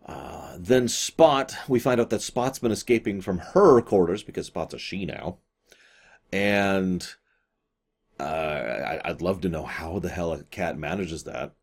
Uh, 0.06 0.56
then 0.58 0.88
Spot, 0.88 1.54
we 1.68 1.80
find 1.80 2.00
out 2.00 2.10
that 2.12 2.22
Spot's 2.22 2.60
been 2.60 2.72
escaping 2.72 3.20
from 3.20 3.40
her 3.40 3.82
quarters 3.82 4.24
because 4.24 4.48
Spot's 4.48 4.74
a 4.74 4.80
she 4.80 5.06
now. 5.06 5.40
And 6.32 7.06
uh, 8.20 9.00
I, 9.04 9.12
would 9.12 9.22
love 9.22 9.42
to 9.42 9.50
know 9.50 9.66
how 9.66 10.00
the 10.00 10.10
hell 10.10 10.32
a 10.32 10.44
cat 10.44 10.78
manages 10.78 11.26
that. 11.26 11.56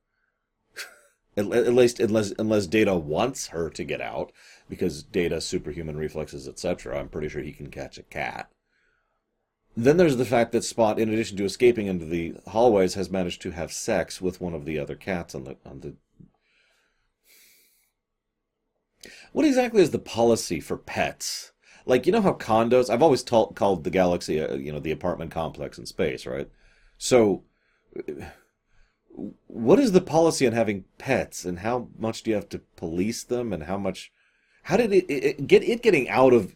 at, 1.39 1.51
at, 1.51 1.73
least 1.73 2.01
unless 2.01 2.33
unless 2.39 2.67
Data 2.67 2.97
wants 2.97 3.49
her 3.49 3.71
to 3.71 3.85
get 3.85 4.03
out 4.03 4.33
because 4.69 5.03
Data, 5.03 5.41
superhuman 5.41 5.97
reflexes, 5.97 6.49
etc. 6.49 6.99
I'm 6.99 7.09
pretty 7.09 7.29
sure 7.29 7.43
he 7.43 7.53
can 7.53 7.71
catch 7.71 7.99
a 7.99 8.03
cat. 8.03 8.51
Then 9.77 9.99
there's 9.99 10.17
the 10.17 10.25
fact 10.25 10.53
that 10.53 10.65
Spot, 10.65 10.99
in 10.99 11.11
addition 11.11 11.37
to 11.37 11.45
escaping 11.45 11.87
into 11.87 12.07
the 12.07 12.37
hallways, 12.49 12.95
has 12.95 13.11
managed 13.11 13.43
to 13.43 13.51
have 13.51 13.71
sex 13.73 14.23
with 14.23 14.41
one 14.41 14.55
of 14.55 14.65
the 14.65 14.79
other 14.79 14.95
cats 14.95 15.35
on 15.35 15.45
the 15.45 15.57
on 15.67 15.81
the. 15.81 15.95
What 19.33 19.45
exactly 19.45 19.83
is 19.83 19.91
the 19.91 19.99
policy 19.99 20.61
for 20.61 20.79
pets? 20.79 21.53
Like 21.85 22.07
you 22.07 22.13
know 22.13 22.23
how 22.23 22.33
condos? 22.33 22.89
I've 22.89 23.03
always 23.03 23.23
ta- 23.23 23.53
called 23.53 23.85
the 23.85 23.91
galaxy, 23.91 24.41
uh, 24.41 24.55
you 24.55 24.73
know, 24.73 24.81
the 24.81 24.93
apartment 24.93 25.31
complex 25.31 25.79
in 25.79 25.85
space, 25.85 26.25
right? 26.25 26.51
So 26.97 27.45
what 29.47 29.79
is 29.79 29.93
the 29.93 30.01
policy 30.01 30.47
on 30.47 30.53
having 30.53 30.85
pets, 30.99 31.45
and 31.45 31.61
how 31.61 31.89
much 31.99 32.23
do 32.23 32.31
you 32.31 32.37
have 32.37 32.49
to 32.51 32.61
police 32.77 33.25
them, 33.25 33.53
and 33.53 33.65
how 33.65 33.77
much? 33.77 34.11
How 34.67 34.77
did 34.77 34.93
it, 34.93 35.07
it 35.09 35.47
get 35.47 35.63
it 35.63 35.81
getting 35.81 36.09
out 36.09 36.33
of 36.33 36.53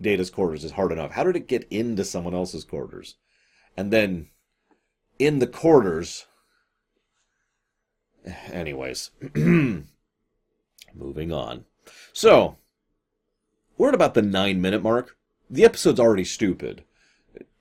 Data's 0.00 0.30
quarters 0.30 0.64
is 0.64 0.72
hard 0.72 0.92
enough. 0.92 1.10
How 1.10 1.24
did 1.24 1.36
it 1.36 1.46
get 1.46 1.66
into 1.70 2.02
someone 2.02 2.32
else's 2.34 2.64
quarters, 2.64 3.16
and 3.76 3.92
then 3.92 4.28
in 5.18 5.40
the 5.40 5.46
quarters? 5.46 6.24
Eh, 8.24 8.32
anyways, 8.50 9.10
moving 9.34 9.84
on. 11.32 11.66
So, 12.14 12.56
we're 13.76 13.88
at 13.88 13.94
about 13.94 14.14
the 14.14 14.22
nine 14.22 14.62
minute 14.62 14.82
mark. 14.82 15.18
The 15.50 15.66
episode's 15.66 16.00
already 16.00 16.24
stupid. 16.24 16.82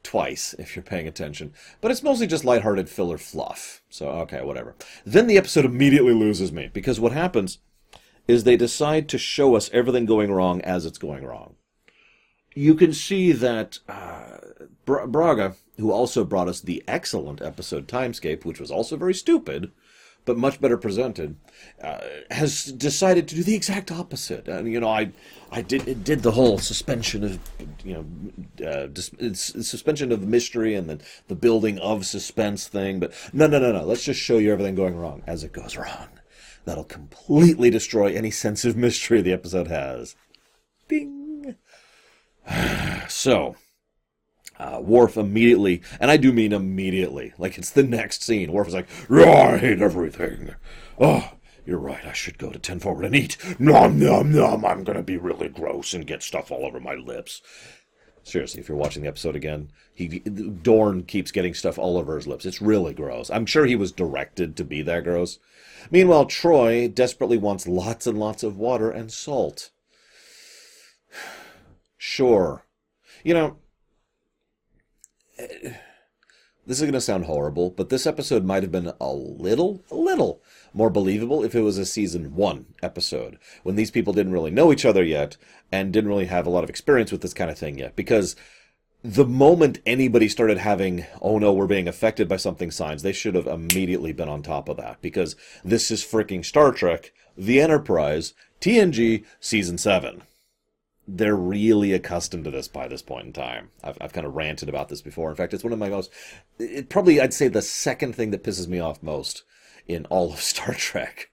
Twice, 0.02 0.56
if 0.58 0.78
you're 0.78 0.84
paying 0.84 1.10
attention. 1.10 1.54
But 1.82 1.92
it's 1.92 2.04
mostly 2.04 2.28
just 2.28 2.46
lighthearted 2.46 2.88
filler 2.88 3.18
fluff. 3.18 3.82
So, 3.90 4.08
okay, 4.08 4.44
whatever. 4.44 4.76
Then 5.06 5.28
the 5.28 5.38
episode 5.38 5.66
immediately 5.66 6.14
loses 6.14 6.54
me, 6.54 6.70
because 6.72 7.02
what 7.02 7.12
happens 7.12 7.60
is 8.28 8.44
they 8.44 8.58
decide 8.58 9.10
to 9.10 9.18
show 9.18 9.56
us 9.56 9.70
everything 9.74 10.06
going 10.06 10.32
wrong 10.32 10.62
as 10.62 10.86
it's 10.86 10.98
going 10.98 11.26
wrong. 11.26 11.56
You 12.56 12.76
can 12.76 12.94
see 12.94 13.32
that 13.32 13.80
uh, 13.90 14.38
Braga, 14.86 15.56
who 15.78 15.92
also 15.92 16.24
brought 16.24 16.48
us 16.48 16.62
the 16.62 16.84
excellent 16.88 17.42
episode 17.42 17.88
Timescape, 17.88 18.46
which 18.46 18.60
was 18.60 18.72
also 18.72 18.96
very 18.96 19.14
stupid, 19.14 19.72
but 20.26 20.38
much 20.38 20.62
better 20.62 20.78
presented, 20.78 21.36
uh, 21.82 22.00
has 22.32 22.66
decided 22.66 23.28
to 23.28 23.36
do 23.36 23.44
the 23.44 23.56
exact 23.56 23.92
opposite. 23.92 24.48
And 24.48 24.72
you 24.72 24.80
know, 24.80 24.88
I, 24.88 25.12
I 25.52 25.62
did 25.62 26.04
did 26.04 26.22
the 26.22 26.32
whole 26.32 26.60
suspension 26.60 27.24
of, 27.24 27.40
you 27.84 27.94
know, 27.94 28.66
uh, 28.66 28.88
dis- 28.88 29.12
suspension 29.68 30.12
of 30.12 30.22
the 30.22 30.28
mystery 30.28 30.76
and 30.76 30.90
the 30.90 31.00
the 31.28 31.36
building 31.36 31.80
of 31.80 32.06
suspense 32.06 32.68
thing. 32.68 33.00
But 33.00 33.14
no, 33.34 33.48
no, 33.48 33.60
no, 33.60 33.72
no. 33.72 33.84
Let's 33.84 34.04
just 34.04 34.20
show 34.20 34.38
you 34.38 34.54
everything 34.54 34.76
going 34.76 34.96
wrong 34.96 35.24
as 35.28 35.44
it 35.44 35.52
goes 35.52 35.76
wrong. 35.76 36.08
That'll 36.66 36.84
completely 36.84 37.70
destroy 37.70 38.14
any 38.14 38.32
sense 38.32 38.64
of 38.66 38.78
mystery 38.78 39.22
the 39.22 39.34
episode 39.34 39.68
has. 39.68 40.16
Bing. 40.88 41.56
so, 43.10 43.56
uh, 44.58 44.80
Worf 44.82 45.18
immediately, 45.18 45.82
and 46.00 46.10
I 46.10 46.18
do 46.18 46.32
mean 46.32 46.54
immediately, 46.54 47.34
like 47.38 47.58
it's 47.58 47.70
the 47.70 47.84
next 47.84 48.24
scene. 48.24 48.52
Worf 48.52 48.68
is 48.68 48.74
like, 48.74 48.88
I 49.10 49.58
hate 49.58 49.82
everything. 49.82 50.56
Oh, 51.00 51.32
you're 51.66 51.80
right, 51.80 52.06
I 52.06 52.14
should 52.14 52.38
go 52.38 52.50
to 52.50 52.60
10 52.60 52.80
forward 52.80 53.06
and 53.06 53.16
eat. 53.16 53.38
Nom, 53.60 54.00
nom, 54.00 54.32
nom, 54.32 54.66
I'm 54.66 54.84
gonna 54.84 55.04
be 55.04 55.18
really 55.18 55.50
gross 55.50 55.94
and 55.94 56.08
get 56.08 56.24
stuff 56.24 56.52
all 56.52 56.66
over 56.66 56.80
my 56.80 56.96
lips. 56.96 57.42
Seriously, 58.24 58.62
if 58.62 58.70
you're 58.70 58.78
watching 58.78 59.04
the 59.04 59.10
episode 59.10 59.36
again, 59.36 59.70
he 59.94 60.20
Dorn 60.20 61.04
keeps 61.04 61.32
getting 61.32 61.54
stuff 61.54 61.78
all 61.78 61.98
over 61.98 62.16
his 62.16 62.26
lips. 62.26 62.46
It's 62.46 62.62
really 62.62 62.94
gross. 62.94 63.30
I'm 63.30 63.46
sure 63.46 63.66
he 63.66 63.76
was 63.76 63.92
directed 63.92 64.56
to 64.56 64.64
be 64.64 64.82
that 64.82 65.04
gross. 65.04 65.40
Meanwhile, 65.92 66.26
Troi 66.26 66.88
desperately 66.88 67.38
wants 67.38 67.68
lots 67.68 68.08
and 68.08 68.20
lots 68.20 68.44
of 68.44 68.58
water 68.58 68.90
and 68.90 69.12
salt. 69.12 69.72
Sure. 71.98 72.66
You 73.24 73.34
know, 73.34 73.58
eh, 75.38 75.74
this 76.66 76.78
is 76.78 76.84
going 76.84 76.94
to 76.94 77.02
sound 77.02 77.26
horrible, 77.26 77.70
but 77.70 77.90
this 77.90 78.08
episode 78.08 78.46
might 78.46 78.64
have 78.64 78.72
been 78.72 78.92
a 79.00 79.14
little, 79.14 79.84
a 79.92 79.96
little 79.96 80.42
more 80.74 80.90
believable 80.90 81.44
if 81.44 81.56
it 81.56 81.62
was 81.62 81.78
a 81.78 81.86
season 81.86 82.36
one 82.36 82.68
episode, 82.82 83.38
when 83.64 83.76
these 83.76 83.92
people 83.92 84.14
didn't 84.14 84.32
really 84.34 84.52
know 84.52 84.72
each 84.72 84.86
other 84.86 85.04
yet 85.04 85.38
and 85.72 85.92
didn't 85.92 86.10
really 86.10 86.26
have 86.26 86.48
a 86.48 86.50
lot 86.50 86.64
of 86.64 86.70
experience 86.70 87.12
with 87.12 87.22
this 87.22 87.34
kind 87.34 87.52
of 87.52 87.58
thing 87.58 87.78
yet. 87.78 87.96
Because 87.96 88.36
the 89.04 89.26
moment 89.26 89.80
anybody 89.86 90.30
started 90.30 90.58
having, 90.58 91.06
oh 91.22 91.38
no, 91.38 91.52
we're 91.52 91.68
being 91.68 91.88
affected 91.88 92.28
by 92.28 92.38
something 92.38 92.72
signs, 92.72 93.04
they 93.04 93.12
should 93.12 93.36
have 93.36 93.48
immediately 93.48 94.14
been 94.14 94.30
on 94.30 94.42
top 94.42 94.70
of 94.70 94.78
that. 94.78 95.02
Because 95.02 95.36
this 95.64 95.92
is 95.92 96.04
freaking 96.04 96.44
Star 96.44 96.72
Trek, 96.72 97.12
The 97.38 97.60
Enterprise, 97.60 98.34
TNG, 98.62 99.26
Season 99.40 99.78
7 99.78 100.24
they're 101.08 101.36
really 101.36 101.92
accustomed 101.94 102.46
to 102.46 102.52
this 102.52 102.68
by 102.68 102.88
this 102.88 103.02
point 103.02 103.28
in 103.28 103.34
time. 103.34 103.70
I've, 103.84 103.98
I've 104.00 104.14
kind 104.14 104.26
of 104.26 104.36
ranted 104.36 104.70
about 104.70 104.90
this 104.90 105.02
before. 105.02 105.30
In 105.30 105.36
fact, 105.36 105.54
it's 105.54 105.64
one 105.64 105.74
of 105.74 105.80
my 105.80 105.90
most, 105.90 106.12
it, 106.58 106.90
probably 106.90 107.20
I'd 107.20 107.34
say 107.34 107.48
the 107.48 107.62
second 107.62 108.16
thing 108.16 108.32
that 108.32 108.44
pisses 108.44 108.68
me 108.68 108.80
off 108.80 109.04
most 109.04 109.44
in 109.88 110.06
all 110.06 110.32
of 110.32 110.40
Star 110.42 110.74
Trek. 110.74 111.30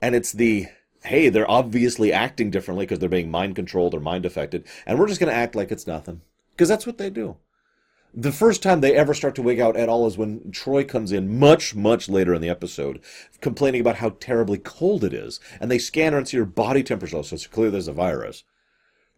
And 0.00 0.14
it's 0.14 0.32
the, 0.32 0.66
hey, 1.04 1.28
they're 1.28 1.50
obviously 1.50 2.12
acting 2.12 2.50
differently 2.50 2.86
because 2.86 2.98
they're 2.98 3.08
being 3.08 3.30
mind 3.30 3.54
controlled 3.54 3.94
or 3.94 4.00
mind 4.00 4.24
affected, 4.26 4.66
and 4.86 4.98
we're 4.98 5.08
just 5.08 5.20
going 5.20 5.30
to 5.30 5.36
act 5.38 5.54
like 5.54 5.70
it's 5.70 5.86
nothing. 5.86 6.22
Because 6.56 6.70
that's 6.70 6.86
what 6.86 6.96
they 6.96 7.10
do. 7.10 7.36
The 8.14 8.32
first 8.32 8.62
time 8.62 8.80
they 8.80 8.94
ever 8.94 9.12
start 9.12 9.34
to 9.34 9.42
wig 9.42 9.60
out 9.60 9.76
at 9.76 9.90
all 9.90 10.06
is 10.06 10.16
when 10.16 10.50
Troi 10.50 10.88
comes 10.88 11.12
in 11.12 11.38
much, 11.38 11.74
much 11.74 12.08
later 12.08 12.32
in 12.32 12.40
the 12.40 12.48
episode, 12.48 13.02
complaining 13.42 13.82
about 13.82 13.96
how 13.96 14.16
terribly 14.20 14.56
cold 14.56 15.04
it 15.04 15.12
is. 15.12 15.38
And 15.60 15.70
they 15.70 15.78
scan 15.78 16.14
her 16.14 16.18
and 16.18 16.26
see 16.26 16.38
her 16.38 16.46
body 16.46 16.82
temperature, 16.82 17.22
so 17.22 17.34
it's 17.34 17.46
clear 17.46 17.70
there's 17.70 17.88
a 17.88 17.92
virus. 17.92 18.44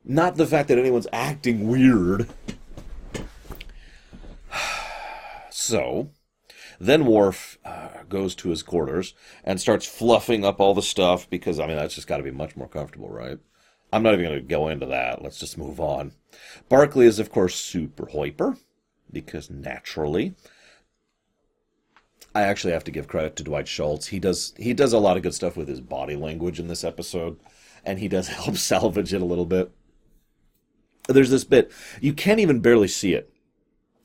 Not 0.04 0.34
the 0.34 0.46
fact 0.46 0.66
that 0.68 0.78
anyone's 0.78 1.06
acting 1.12 1.68
weird. 1.68 2.28
So, 5.50 6.10
then 6.80 7.04
Worf 7.04 7.58
uh, 7.64 8.04
goes 8.08 8.34
to 8.36 8.48
his 8.50 8.62
quarters 8.62 9.12
and 9.44 9.60
starts 9.60 9.86
fluffing 9.86 10.44
up 10.44 10.60
all 10.60 10.72
the 10.72 10.82
stuff 10.82 11.28
because, 11.28 11.58
I 11.60 11.66
mean, 11.66 11.76
that's 11.76 11.96
just 11.96 12.06
got 12.06 12.18
to 12.18 12.22
be 12.22 12.30
much 12.30 12.56
more 12.56 12.68
comfortable, 12.68 13.10
right? 13.10 13.38
I'm 13.92 14.02
not 14.02 14.14
even 14.14 14.26
going 14.26 14.38
to 14.38 14.46
go 14.46 14.68
into 14.68 14.86
that. 14.86 15.22
Let's 15.22 15.38
just 15.38 15.58
move 15.58 15.80
on. 15.80 16.12
Barclay 16.68 17.06
is, 17.06 17.18
of 17.18 17.30
course, 17.30 17.54
super 17.54 18.08
hyper 18.12 18.56
because 19.12 19.50
naturally. 19.50 20.34
I 22.34 22.42
actually 22.42 22.72
have 22.72 22.84
to 22.84 22.90
give 22.90 23.08
credit 23.08 23.36
to 23.36 23.42
Dwight 23.42 23.66
Schultz. 23.66 24.08
He 24.08 24.20
does 24.20 24.52
he 24.58 24.74
does 24.74 24.92
a 24.92 24.98
lot 24.98 25.16
of 25.16 25.22
good 25.22 25.34
stuff 25.34 25.56
with 25.56 25.66
his 25.66 25.80
body 25.80 26.14
language 26.14 26.60
in 26.60 26.68
this 26.68 26.84
episode, 26.84 27.38
and 27.84 27.98
he 27.98 28.06
does 28.06 28.28
help 28.28 28.56
salvage 28.56 29.12
it 29.12 29.22
a 29.22 29.26
little 29.26 29.46
bit 29.46 29.72
there's 31.08 31.30
this 31.30 31.44
bit 31.44 31.72
you 32.00 32.12
can't 32.12 32.40
even 32.40 32.60
barely 32.60 32.88
see 32.88 33.14
it. 33.14 33.32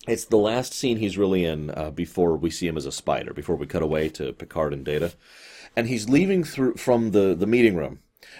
It's 0.07 0.25
the 0.25 0.37
last 0.37 0.73
scene 0.73 0.97
he's 0.97 1.17
really 1.17 1.45
in 1.45 1.69
uh, 1.71 1.91
before 1.91 2.35
we 2.35 2.49
see 2.49 2.67
him 2.67 2.75
as 2.75 2.85
a 2.85 2.91
spider. 2.91 3.33
Before 3.33 3.55
we 3.55 3.67
cut 3.67 3.81
away 3.81 4.09
to 4.09 4.33
Picard 4.33 4.73
and 4.73 4.83
Data, 4.83 5.13
and 5.75 5.87
he's 5.87 6.09
leaving 6.09 6.43
through 6.43 6.75
from 6.75 7.11
the 7.11 7.35
the 7.35 7.47
meeting 7.47 7.75
room, 7.75 7.99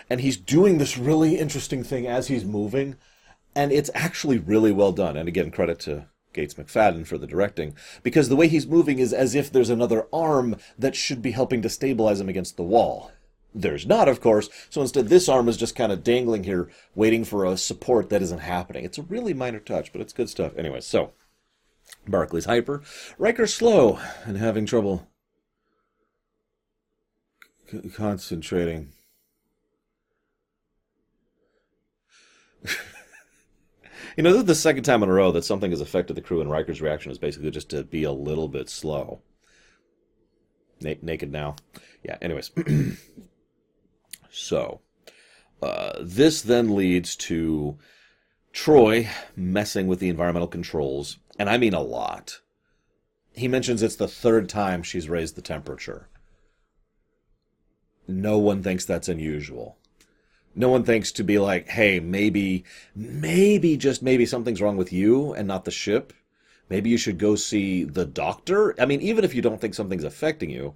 and 0.10 0.20
he's 0.20 0.38
doing 0.38 0.78
this 0.78 0.98
really 0.98 1.38
interesting 1.38 1.84
thing 1.84 2.08
as 2.08 2.28
he's 2.28 2.44
moving, 2.44 2.96
and 3.56 3.72
it's 3.72 3.90
actually 3.94 4.38
really 4.38 4.72
well 4.72 4.92
done. 4.92 5.18
And 5.18 5.28
again, 5.28 5.52
credit 5.52 5.80
to 5.82 6.08
Gates 6.34 6.56
McFadden 6.56 7.06
for 7.06 7.18
the 7.18 7.28
directing, 7.28 7.76
because 8.02 8.28
the 8.28 8.36
way 8.36 8.48
he's 8.48 8.66
moving 8.66 9.00
is 9.00 9.14
as 9.14 9.36
if 9.36 9.52
there's 9.52 9.70
another 9.70 10.08
arm 10.12 10.56
that 10.78 10.96
should 10.96 11.22
be 11.22 11.32
helping 11.32 11.62
to 11.62 11.70
stabilize 11.70 12.20
him 12.20 12.30
against 12.30 12.58
the 12.58 12.64
wall. 12.64 13.12
There's 13.56 13.86
not, 13.86 14.08
of 14.08 14.20
course, 14.20 14.50
so 14.72 14.82
instead 14.82 15.10
this 15.10 15.30
arm 15.30 15.48
is 15.48 15.58
just 15.58 15.76
kind 15.76 15.92
of 15.92 16.04
dangling 16.04 16.44
here, 16.44 16.72
waiting 16.96 17.24
for 17.24 17.46
a 17.46 17.56
support 17.56 18.10
that 18.10 18.24
isn't 18.24 18.40
happening. 18.40 18.84
It's 18.84 18.98
a 18.98 19.04
really 19.04 19.36
minor 19.36 19.60
touch, 19.60 19.92
but 19.92 20.02
it's 20.02 20.12
good 20.12 20.28
stuff. 20.28 20.58
Anyway, 20.58 20.82
so 20.82 21.12
Barclay's 22.10 22.46
hyper, 22.46 22.82
Riker's 23.20 23.54
slow 23.54 24.00
and 24.26 24.38
having 24.38 24.66
trouble 24.66 25.08
c- 27.72 27.90
concentrating. 27.90 28.94
You 34.16 34.24
know, 34.24 34.32
this 34.32 34.42
is 34.42 34.48
the 34.48 34.56
second 34.56 34.84
time 34.84 35.02
in 35.04 35.10
a 35.10 35.14
row 35.14 35.32
that 35.32 35.46
something 35.46 35.72
has 35.72 35.82
affected 35.82 36.16
the 36.16 36.22
crew, 36.22 36.42
and 36.42 36.50
Riker's 36.50 36.82
reaction 36.82 37.12
is 37.12 37.18
basically 37.18 37.52
just 37.52 37.70
to 37.70 37.84
be 37.84 38.04
a 38.04 38.12
little 38.12 38.48
bit 38.48 38.70
slow. 38.70 39.22
Na- 40.82 40.94
naked 41.02 41.32
now. 41.32 41.56
Yeah, 42.04 42.18
anyways. 42.22 42.52
So, 44.36 44.82
uh, 45.62 46.00
this 46.02 46.42
then 46.42 46.76
leads 46.76 47.16
to 47.18 47.78
Troi 48.52 49.08
messing 49.36 49.86
with 49.86 50.00
the 50.00 50.10
environmental 50.10 50.48
controls, 50.48 51.20
and 51.38 51.48
I 51.48 51.60
mean 51.60 51.76
a 51.76 51.82
lot. 51.82 52.40
He 53.34 53.48
mentions 53.48 53.84
it's 53.84 53.96
the 53.96 54.08
third 54.08 54.50
time 54.50 54.82
she's 54.82 55.08
raised 55.08 55.36
the 55.36 55.44
temperature. 55.44 56.10
No 58.08 58.40
one 58.40 58.64
thinks 58.64 58.86
that's 58.86 59.08
unusual. 59.08 59.78
No 60.56 60.70
one 60.70 60.84
thinks 60.84 61.12
to 61.14 61.24
be 61.24 61.40
like, 61.40 61.68
hey, 61.70 62.00
maybe, 62.00 62.64
maybe, 62.96 63.78
just 63.78 64.04
maybe 64.04 64.26
something's 64.26 64.62
wrong 64.62 64.78
with 64.78 64.94
you 64.94 65.34
and 65.34 65.48
not 65.48 65.66
the 65.66 65.72
ship. 65.72 66.14
Maybe 66.70 66.90
you 66.90 66.98
should 66.98 67.20
go 67.20 67.36
see 67.36 67.84
the 67.84 68.06
doctor. 68.06 68.74
I 68.82 68.86
mean, 68.86 69.02
even 69.02 69.24
if 69.24 69.36
you 69.36 69.42
don't 69.42 69.60
think 69.60 69.76
something's 69.76 70.04
affecting 70.04 70.50
you, 70.50 70.74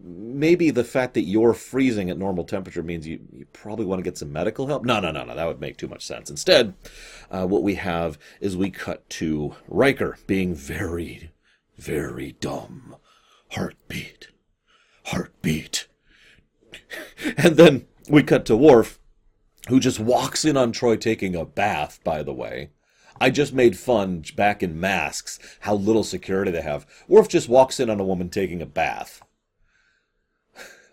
maybe 0.00 0.70
the 0.70 0.84
fact 0.84 1.14
that 1.14 1.22
you're 1.22 1.54
freezing 1.54 2.08
at 2.08 2.18
normal 2.18 2.44
temperature 2.44 2.84
means 2.84 3.06
you, 3.06 3.20
you 3.32 3.46
probably 3.52 3.84
want 3.84 3.98
to 3.98 4.04
get 4.04 4.18
some 4.18 4.32
medical 4.32 4.68
help. 4.68 4.84
No, 4.84 5.00
no, 5.00 5.10
no, 5.10 5.24
no. 5.24 5.34
That 5.34 5.46
would 5.46 5.60
make 5.60 5.76
too 5.76 5.88
much 5.88 6.06
sense. 6.06 6.30
Instead, 6.30 6.74
uh, 7.32 7.46
what 7.46 7.64
we 7.64 7.74
have 7.76 8.16
is 8.40 8.56
we 8.56 8.70
cut 8.70 9.08
to 9.10 9.56
Riker 9.66 10.18
being 10.26 10.54
very, 10.54 11.32
very 11.76 12.32
dumb. 12.32 12.94
Heartbeat. 13.52 14.28
Heartbeat. 15.06 15.88
and 17.36 17.56
then 17.56 17.86
we 18.08 18.22
cut 18.22 18.44
to 18.46 18.56
Worf, 18.56 18.99
who 19.68 19.80
just 19.80 20.00
walks 20.00 20.44
in 20.44 20.56
on 20.56 20.72
Troi 20.72 20.98
taking 20.98 21.34
a 21.34 21.44
bath, 21.44 22.00
by 22.04 22.22
the 22.22 22.32
way. 22.32 22.70
I 23.20 23.30
just 23.30 23.52
made 23.52 23.76
fun 23.76 24.24
back 24.34 24.62
in 24.62 24.80
masks 24.80 25.38
how 25.60 25.74
little 25.74 26.04
security 26.04 26.50
they 26.50 26.62
have. 26.62 26.86
Worf 27.06 27.28
just 27.28 27.48
walks 27.48 27.78
in 27.78 27.90
on 27.90 28.00
a 28.00 28.04
woman 28.04 28.30
taking 28.30 28.62
a 28.62 28.66
bath. 28.66 29.22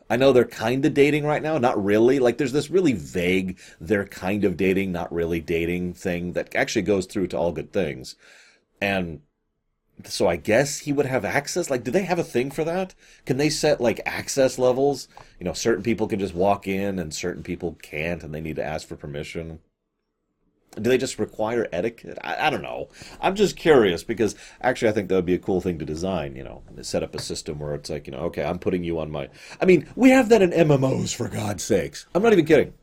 I 0.10 0.18
know 0.18 0.32
they're 0.32 0.46
kind 0.46 0.86
of 0.86 0.94
dating 0.94 1.26
right 1.26 1.42
now, 1.42 1.58
not 1.58 1.84
really. 1.84 2.20
Like 2.20 2.38
there's 2.38 2.54
this 2.54 2.70
really 2.70 2.94
vague 2.94 3.60
they're 3.80 4.06
kind 4.06 4.44
of 4.44 4.58
dating, 4.58 4.92
not 4.92 5.12
really 5.12 5.40
dating 5.40 5.94
thing 5.94 6.34
that 6.34 6.56
actually 6.56 6.84
goes 6.84 7.06
through 7.06 7.28
to 7.28 7.38
all 7.38 7.52
good 7.52 7.74
things. 7.74 8.16
And 8.82 9.22
so 10.06 10.28
I 10.28 10.36
guess 10.36 10.80
he 10.80 10.94
would 10.94 11.06
have 11.06 11.26
access. 11.26 11.70
Like, 11.70 11.84
do 11.84 11.92
they 11.92 12.04
have 12.04 12.20
a 12.20 12.24
thing 12.24 12.52
for 12.52 12.64
that? 12.64 12.94
Can 13.26 13.38
they 13.38 13.50
set 13.50 13.82
like 13.82 14.00
access 14.06 14.60
levels? 14.60 15.08
You 15.40 15.46
know, 15.46 15.54
certain 15.54 15.84
people 15.84 16.08
can 16.08 16.20
just 16.20 16.36
walk 16.36 16.68
in 16.68 17.00
and 17.00 17.14
certain 17.14 17.44
people 17.44 17.78
can't 17.82 18.24
and 18.24 18.34
they 18.34 18.42
need 18.42 18.58
to 18.58 18.64
ask 18.64 18.88
for 18.88 18.96
permission. 18.96 19.60
Do 20.76 20.92
they 20.92 21.00
just 21.00 21.18
require 21.18 21.68
etiquette? 21.72 22.20
I, 22.24 22.48
I, 22.48 22.50
don't 22.52 22.62
know. 22.62 22.90
I'm 23.20 23.36
just 23.36 23.58
curious 23.58 24.04
because 24.04 24.36
actually 24.62 24.90
I 24.90 24.92
think 24.92 25.10
that 25.10 25.16
would 25.16 25.26
be 25.26 25.34
a 25.34 25.40
cool 25.40 25.62
thing 25.62 25.80
to 25.80 25.86
design. 25.86 26.36
You 26.36 26.44
know, 26.44 26.62
set 26.82 27.02
up 27.02 27.16
a 27.16 27.22
system 27.22 27.58
where 27.58 27.74
it's 27.74 27.90
like, 27.90 28.06
you 28.06 28.14
know, 28.14 28.20
okay, 28.26 28.44
I'm 28.44 28.60
putting 28.60 28.84
you 28.84 29.00
on 29.00 29.10
my. 29.10 29.30
I 29.60 29.66
mean, 29.66 29.90
we 29.96 30.12
have 30.12 30.30
that 30.30 30.44
in 30.44 30.52
MMOs 30.52 31.16
for 31.16 31.30
God's 31.30 31.64
sakes. 31.64 32.06
I'm 32.14 32.22
not 32.22 32.34
even 32.34 32.46
kidding. 32.46 32.76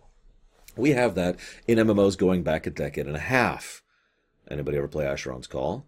We 0.76 0.90
have 0.90 1.14
that 1.14 1.36
in 1.68 1.78
MMOs 1.78 2.18
going 2.18 2.42
back 2.42 2.66
a 2.66 2.70
decade 2.70 3.06
and 3.06 3.14
a 3.14 3.20
half. 3.20 3.84
Anybody 4.50 4.76
ever 4.76 4.88
play 4.88 5.04
Asheron's 5.04 5.46
Call? 5.46 5.86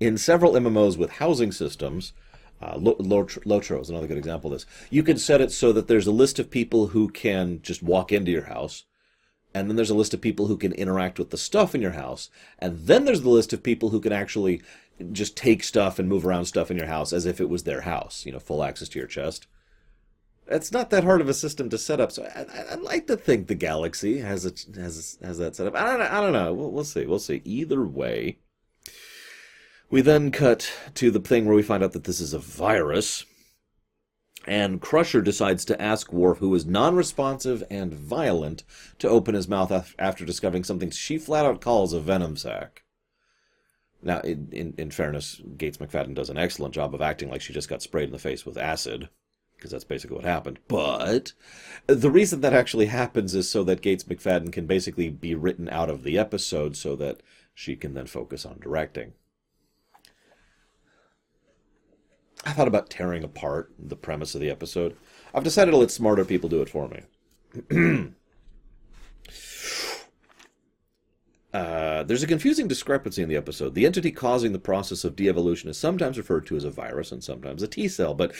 In 0.00 0.18
several 0.18 0.52
MMOs 0.52 0.96
with 0.96 1.12
housing 1.12 1.52
systems, 1.52 2.12
uh, 2.60 2.76
Lotro 2.76 3.80
is 3.80 3.90
another 3.90 4.06
good 4.06 4.18
example 4.18 4.52
of 4.52 4.60
this. 4.60 4.66
You 4.90 5.02
can 5.02 5.18
set 5.18 5.40
it 5.40 5.52
so 5.52 5.72
that 5.72 5.88
there's 5.88 6.06
a 6.06 6.12
list 6.12 6.38
of 6.38 6.50
people 6.50 6.88
who 6.88 7.08
can 7.08 7.60
just 7.62 7.82
walk 7.82 8.12
into 8.12 8.30
your 8.30 8.44
house 8.44 8.84
and 9.54 9.68
then 9.68 9.76
there's 9.76 9.90
a 9.90 9.94
list 9.94 10.12
of 10.12 10.20
people 10.20 10.48
who 10.48 10.56
can 10.56 10.72
interact 10.72 11.18
with 11.18 11.30
the 11.30 11.38
stuff 11.38 11.74
in 11.74 11.80
your 11.80 11.92
house, 11.92 12.28
and 12.58 12.86
then 12.86 13.04
there's 13.04 13.22
the 13.22 13.30
list 13.30 13.52
of 13.52 13.62
people 13.62 13.90
who 13.90 14.00
can 14.00 14.12
actually 14.12 14.60
just 15.12 15.36
take 15.36 15.62
stuff 15.62 15.98
and 15.98 16.08
move 16.08 16.26
around 16.26 16.46
stuff 16.46 16.70
in 16.70 16.76
your 16.76 16.88
house 16.88 17.12
as 17.12 17.24
if 17.24 17.40
it 17.40 17.48
was 17.48 17.62
their 17.62 17.82
house, 17.82 18.26
you 18.26 18.32
know, 18.32 18.40
full 18.40 18.64
access 18.64 18.88
to 18.88 18.98
your 18.98 19.08
chest. 19.08 19.46
It's 20.48 20.72
not 20.72 20.90
that 20.90 21.04
hard 21.04 21.20
of 21.20 21.28
a 21.28 21.34
system 21.34 21.70
to 21.70 21.78
set 21.78 22.00
up, 22.00 22.12
so 22.12 22.24
I, 22.34 22.74
would 22.74 22.84
like 22.84 23.06
to 23.06 23.16
think 23.16 23.46
the 23.46 23.54
Galaxy 23.54 24.18
has 24.18 24.44
a, 24.44 24.52
has 24.78 25.16
has 25.22 25.38
that 25.38 25.56
set 25.56 25.68
up. 25.68 25.74
I 25.74 25.84
don't. 25.84 26.02
I 26.02 26.20
don't 26.20 26.34
know. 26.34 26.52
We'll, 26.52 26.70
we'll 26.70 26.84
see. 26.84 27.06
We'll 27.06 27.18
see. 27.18 27.40
Either 27.44 27.82
way, 27.82 28.38
we 29.90 30.00
then 30.00 30.30
cut 30.30 30.72
to 30.94 31.10
the 31.10 31.20
thing 31.20 31.46
where 31.46 31.56
we 31.56 31.62
find 31.62 31.82
out 31.82 31.92
that 31.92 32.04
this 32.04 32.20
is 32.20 32.32
a 32.32 32.38
virus 32.38 33.24
and 34.46 34.80
Crusher 34.80 35.22
decides 35.22 35.64
to 35.64 35.80
ask 35.80 36.12
Worf, 36.12 36.38
who 36.38 36.54
is 36.54 36.66
non 36.66 36.94
responsive 36.94 37.62
and 37.70 37.94
violent, 37.94 38.62
to 38.98 39.08
open 39.08 39.34
his 39.34 39.48
mouth 39.48 39.70
af- 39.70 39.94
after 39.98 40.24
discovering 40.24 40.64
something 40.64 40.90
she 40.90 41.18
flat 41.18 41.46
out 41.46 41.60
calls 41.60 41.92
a 41.92 42.00
venom 42.00 42.36
sac. 42.36 42.82
Now, 44.02 44.20
in, 44.20 44.48
in, 44.52 44.74
in, 44.76 44.90
fairness, 44.90 45.40
Gates 45.56 45.78
McFadden 45.78 46.14
does 46.14 46.28
an 46.28 46.36
excellent 46.36 46.74
job 46.74 46.94
of 46.94 47.00
acting 47.00 47.30
like 47.30 47.40
she 47.40 47.54
just 47.54 47.70
got 47.70 47.80
sprayed 47.80 48.08
in 48.08 48.12
the 48.12 48.18
face 48.18 48.44
with 48.44 48.58
acid, 48.58 49.08
because 49.56 49.70
that's 49.70 49.84
basically 49.84 50.16
what 50.16 50.26
happened. 50.26 50.58
But 50.68 51.32
the 51.86 52.10
reason 52.10 52.42
that 52.42 52.52
actually 52.52 52.86
happens 52.86 53.34
is 53.34 53.48
so 53.48 53.64
that 53.64 53.80
Gates 53.80 54.04
McFadden 54.04 54.52
can 54.52 54.66
basically 54.66 55.08
be 55.08 55.34
written 55.34 55.70
out 55.70 55.88
of 55.88 56.02
the 56.02 56.18
episode 56.18 56.76
so 56.76 56.96
that 56.96 57.22
she 57.54 57.76
can 57.76 57.94
then 57.94 58.06
focus 58.06 58.44
on 58.44 58.58
directing. 58.60 59.14
I 62.46 62.52
thought 62.52 62.68
about 62.68 62.90
tearing 62.90 63.24
apart 63.24 63.72
the 63.78 63.96
premise 63.96 64.34
of 64.34 64.40
the 64.40 64.50
episode. 64.50 64.96
I've 65.34 65.44
decided 65.44 65.70
to 65.72 65.76
let 65.76 65.90
smarter 65.90 66.24
people 66.24 66.48
do 66.48 66.62
it 66.62 66.68
for 66.68 66.88
me. 66.88 68.12
Uh, 71.54 72.02
there's 72.02 72.24
a 72.24 72.26
confusing 72.26 72.66
discrepancy 72.66 73.22
in 73.22 73.28
the 73.28 73.36
episode. 73.36 73.76
The 73.76 73.86
entity 73.86 74.10
causing 74.10 74.50
the 74.50 74.58
process 74.58 75.04
of 75.04 75.14
de-evolution 75.14 75.70
is 75.70 75.78
sometimes 75.78 76.18
referred 76.18 76.46
to 76.46 76.56
as 76.56 76.64
a 76.64 76.70
virus 76.70 77.12
and 77.12 77.22
sometimes 77.22 77.62
a 77.62 77.68
T 77.68 77.86
cell, 77.86 78.12
but 78.12 78.32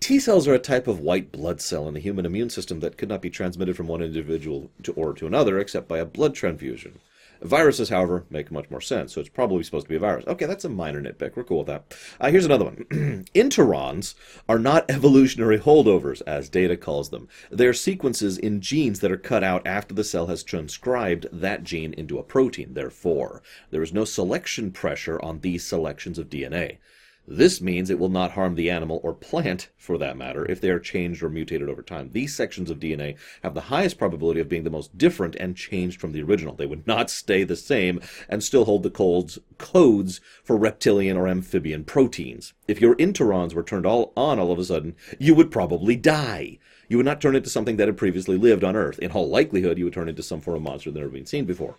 T 0.00 0.18
cells 0.18 0.48
are 0.48 0.54
a 0.54 0.58
type 0.58 0.86
of 0.86 1.00
white 1.00 1.30
blood 1.30 1.60
cell 1.60 1.86
in 1.86 1.92
the 1.92 2.00
human 2.00 2.24
immune 2.24 2.48
system 2.48 2.80
that 2.80 2.96
could 2.96 3.10
not 3.10 3.20
be 3.20 3.28
transmitted 3.28 3.76
from 3.76 3.86
one 3.86 4.00
individual 4.00 4.70
to, 4.82 4.94
or 4.94 5.12
to 5.12 5.26
another 5.26 5.58
except 5.58 5.88
by 5.88 5.98
a 5.98 6.06
blood 6.06 6.34
transfusion. 6.34 7.00
Viruses, 7.44 7.90
however, 7.90 8.24
make 8.30 8.50
much 8.50 8.70
more 8.70 8.80
sense, 8.80 9.12
so 9.12 9.20
it's 9.20 9.28
probably 9.28 9.62
supposed 9.62 9.84
to 9.84 9.90
be 9.90 9.96
a 9.96 10.00
virus. 10.00 10.24
Okay, 10.26 10.46
that's 10.46 10.64
a 10.64 10.68
minor 10.70 11.02
nitpick. 11.02 11.36
We're 11.36 11.44
cool 11.44 11.58
with 11.58 11.66
that. 11.66 11.94
Uh, 12.18 12.30
here's 12.30 12.46
another 12.46 12.64
one. 12.64 12.76
Interons 13.34 14.14
are 14.48 14.58
not 14.58 14.86
evolutionary 14.90 15.58
holdovers, 15.58 16.22
as 16.26 16.48
Data 16.48 16.74
calls 16.74 17.10
them. 17.10 17.28
They're 17.50 17.74
sequences 17.74 18.38
in 18.38 18.62
genes 18.62 19.00
that 19.00 19.12
are 19.12 19.18
cut 19.18 19.44
out 19.44 19.66
after 19.66 19.94
the 19.94 20.04
cell 20.04 20.28
has 20.28 20.42
transcribed 20.42 21.26
that 21.30 21.64
gene 21.64 21.92
into 21.92 22.18
a 22.18 22.22
protein. 22.22 22.72
Therefore, 22.72 23.42
there 23.70 23.82
is 23.82 23.92
no 23.92 24.06
selection 24.06 24.70
pressure 24.70 25.20
on 25.20 25.40
these 25.40 25.66
selections 25.66 26.18
of 26.18 26.30
DNA. 26.30 26.78
This 27.26 27.62
means 27.62 27.88
it 27.88 27.98
will 27.98 28.10
not 28.10 28.32
harm 28.32 28.54
the 28.54 28.68
animal 28.68 29.00
or 29.02 29.14
plant, 29.14 29.70
for 29.78 29.96
that 29.96 30.16
matter, 30.16 30.44
if 30.44 30.60
they 30.60 30.68
are 30.68 30.78
changed 30.78 31.22
or 31.22 31.30
mutated 31.30 31.70
over 31.70 31.82
time. 31.82 32.10
These 32.12 32.34
sections 32.34 32.70
of 32.70 32.78
DNA 32.78 33.16
have 33.42 33.54
the 33.54 33.62
highest 33.62 33.96
probability 33.96 34.40
of 34.40 34.48
being 34.48 34.64
the 34.64 34.70
most 34.70 34.98
different 34.98 35.34
and 35.36 35.56
changed 35.56 36.00
from 36.00 36.12
the 36.12 36.22
original. 36.22 36.54
They 36.54 36.66
would 36.66 36.86
not 36.86 37.08
stay 37.08 37.42
the 37.42 37.56
same 37.56 38.00
and 38.28 38.44
still 38.44 38.66
hold 38.66 38.82
the 38.82 38.90
codes, 38.90 39.38
codes 39.56 40.20
for 40.42 40.56
reptilian 40.58 41.16
or 41.16 41.26
amphibian 41.26 41.84
proteins. 41.84 42.52
If 42.68 42.82
your 42.82 42.94
interons 42.96 43.54
were 43.54 43.62
turned 43.62 43.86
all 43.86 44.12
on 44.16 44.38
all 44.38 44.52
of 44.52 44.58
a 44.58 44.64
sudden, 44.64 44.94
you 45.18 45.34
would 45.34 45.50
probably 45.50 45.96
die. 45.96 46.58
You 46.88 46.98
would 46.98 47.06
not 47.06 47.22
turn 47.22 47.36
into 47.36 47.48
something 47.48 47.78
that 47.78 47.88
had 47.88 47.96
previously 47.96 48.36
lived 48.36 48.64
on 48.64 48.76
Earth. 48.76 48.98
In 48.98 49.12
all 49.12 49.30
likelihood, 49.30 49.78
you 49.78 49.84
would 49.84 49.94
turn 49.94 50.10
into 50.10 50.22
some 50.22 50.42
form 50.42 50.58
of 50.58 50.62
monster 50.62 50.90
that 50.90 50.98
had 50.98 51.04
never 51.04 51.14
been 51.14 51.24
seen 51.24 51.46
before. 51.46 51.78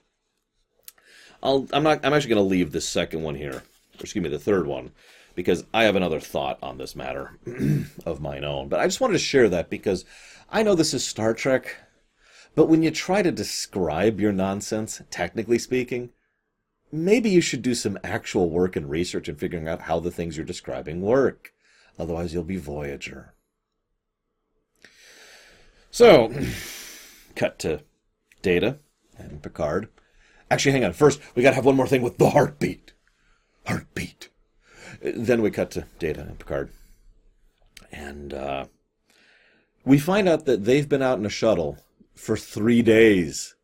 I'll, 1.43 1.67
I'm 1.71 1.83
not. 1.83 2.03
I'm 2.03 2.13
actually 2.13 2.29
going 2.29 2.43
to 2.43 2.49
leave 2.49 2.71
this 2.71 2.89
second 2.89 3.21
one 3.21 3.35
here. 3.35 3.51
Or 3.53 3.63
excuse 4.01 4.23
me, 4.23 4.29
the 4.29 4.39
third 4.39 4.65
one 4.65 4.91
because 5.35 5.65
I 5.73 5.83
have 5.83 5.95
another 5.95 6.19
thought 6.19 6.57
on 6.63 6.77
this 6.77 6.95
matter 6.95 7.37
of 8.05 8.21
mine 8.21 8.43
own. 8.43 8.69
But 8.69 8.79
I 8.79 8.87
just 8.87 9.01
wanted 9.01 9.13
to 9.13 9.19
share 9.19 9.49
that 9.49 9.69
because 9.69 10.05
I 10.49 10.63
know 10.63 10.75
this 10.75 10.93
is 10.93 11.05
Star 11.05 11.33
Trek, 11.33 11.75
but 12.55 12.67
when 12.67 12.81
you 12.81 12.91
try 12.91 13.21
to 13.21 13.31
describe 13.31 14.19
your 14.19 14.31
nonsense, 14.31 15.01
technically 15.11 15.59
speaking, 15.59 16.11
maybe 16.91 17.29
you 17.29 17.41
should 17.41 17.61
do 17.61 17.75
some 17.75 17.99
actual 18.03 18.49
work 18.49 18.75
and 18.75 18.89
research 18.89 19.27
in 19.27 19.35
figuring 19.35 19.67
out 19.67 19.81
how 19.81 19.99
the 19.99 20.11
things 20.11 20.37
you're 20.37 20.45
describing 20.45 21.01
work. 21.01 21.53
Otherwise, 21.99 22.33
you'll 22.33 22.43
be 22.43 22.57
Voyager. 22.57 23.33
So, 25.91 26.33
cut 27.35 27.59
to 27.59 27.81
Data 28.41 28.79
and 29.17 29.41
Picard. 29.41 29.89
Actually, 30.49 30.73
hang 30.73 30.85
on. 30.85 30.93
First, 30.93 31.19
we 31.35 31.43
gotta 31.43 31.55
have 31.55 31.65
one 31.65 31.75
more 31.75 31.87
thing 31.87 32.01
with 32.01 32.17
the 32.17 32.31
heartbeat. 32.31 32.93
Heartbeat. 33.65 34.29
Then 35.13 35.41
we 35.43 35.51
cut 35.51 35.69
to 35.71 35.85
Data 35.99 36.21
and 36.21 36.39
Picard. 36.39 36.71
And 37.91 38.33
uh, 38.33 38.65
we 39.83 39.99
find 39.99 40.27
out 40.27 40.45
that 40.45 40.65
they've 40.65 40.89
been 40.89 41.03
out 41.03 41.19
in 41.19 41.25
a 41.25 41.29
shuttle 41.29 41.77
for 42.15 42.35
three 42.35 42.81
days. 42.81 43.55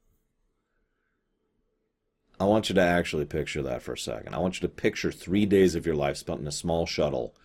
I 2.40 2.46
want 2.46 2.70
you 2.70 2.76
to 2.76 2.82
actually 2.82 3.26
picture 3.26 3.64
that 3.64 3.82
for 3.82 3.94
a 3.94 3.98
second. 3.98 4.36
I 4.36 4.40
want 4.40 4.56
you 4.56 4.68
to 4.68 4.74
picture 4.74 5.12
three 5.12 5.46
days 5.46 5.74
of 5.74 5.86
your 5.86 5.96
life 5.96 6.18
spent 6.18 6.42
in 6.42 6.48
a 6.48 6.52
small 6.52 6.86
shuttle 6.86 7.36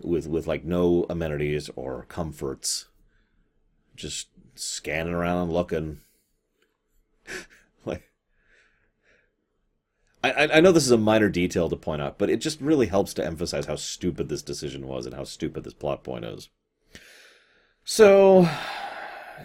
with, 0.00 0.28
with 0.28 0.46
like 0.46 0.64
no 0.64 1.06
amenities 1.10 1.68
or 1.74 2.06
comforts. 2.08 2.86
Just 3.96 4.28
scanning 4.54 5.14
around 5.14 5.42
and 5.42 5.52
looking. 5.52 6.00
I, 10.24 10.48
I 10.54 10.60
know 10.60 10.70
this 10.70 10.86
is 10.86 10.92
a 10.92 10.98
minor 10.98 11.28
detail 11.28 11.68
to 11.68 11.76
point 11.76 12.00
out, 12.00 12.18
but 12.18 12.30
it 12.30 12.40
just 12.40 12.60
really 12.60 12.86
helps 12.86 13.12
to 13.14 13.24
emphasize 13.24 13.66
how 13.66 13.76
stupid 13.76 14.28
this 14.28 14.42
decision 14.42 14.86
was 14.86 15.04
and 15.04 15.14
how 15.14 15.24
stupid 15.24 15.64
this 15.64 15.74
plot 15.74 16.04
point 16.04 16.24
is. 16.24 16.48
So, 17.84 18.48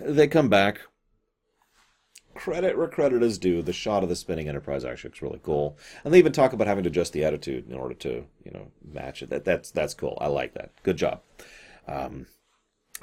they 0.01 0.27
come 0.27 0.49
back. 0.49 0.81
Credit 2.35 2.77
where 2.77 2.87
credit 2.87 3.23
is 3.23 3.39
due. 3.39 3.63
The 3.63 3.73
shot 3.73 4.03
of 4.03 4.09
the 4.09 4.15
spinning 4.15 4.47
Enterprise 4.47 4.85
actually 4.85 5.09
looks 5.09 5.21
really 5.23 5.39
cool, 5.41 5.75
and 6.03 6.13
they 6.13 6.19
even 6.19 6.31
talk 6.31 6.53
about 6.53 6.67
having 6.67 6.83
to 6.83 6.89
adjust 6.89 7.13
the 7.13 7.23
attitude 7.23 7.67
in 7.67 7.75
order 7.75 7.95
to, 7.95 8.25
you 8.45 8.51
know, 8.51 8.67
match 8.87 9.23
it. 9.23 9.31
That 9.31 9.43
that's 9.43 9.71
that's 9.71 9.95
cool. 9.95 10.19
I 10.21 10.27
like 10.27 10.53
that. 10.53 10.71
Good 10.83 10.97
job. 10.97 11.21
Um, 11.87 12.27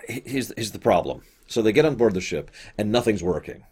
here's 0.09 0.53
here's 0.55 0.71
the 0.71 0.79
problem. 0.79 1.23
So 1.49 1.63
they 1.63 1.73
get 1.73 1.85
on 1.85 1.97
board 1.97 2.15
the 2.15 2.21
ship, 2.21 2.53
and 2.79 2.93
nothing's 2.93 3.25
working. 3.25 3.65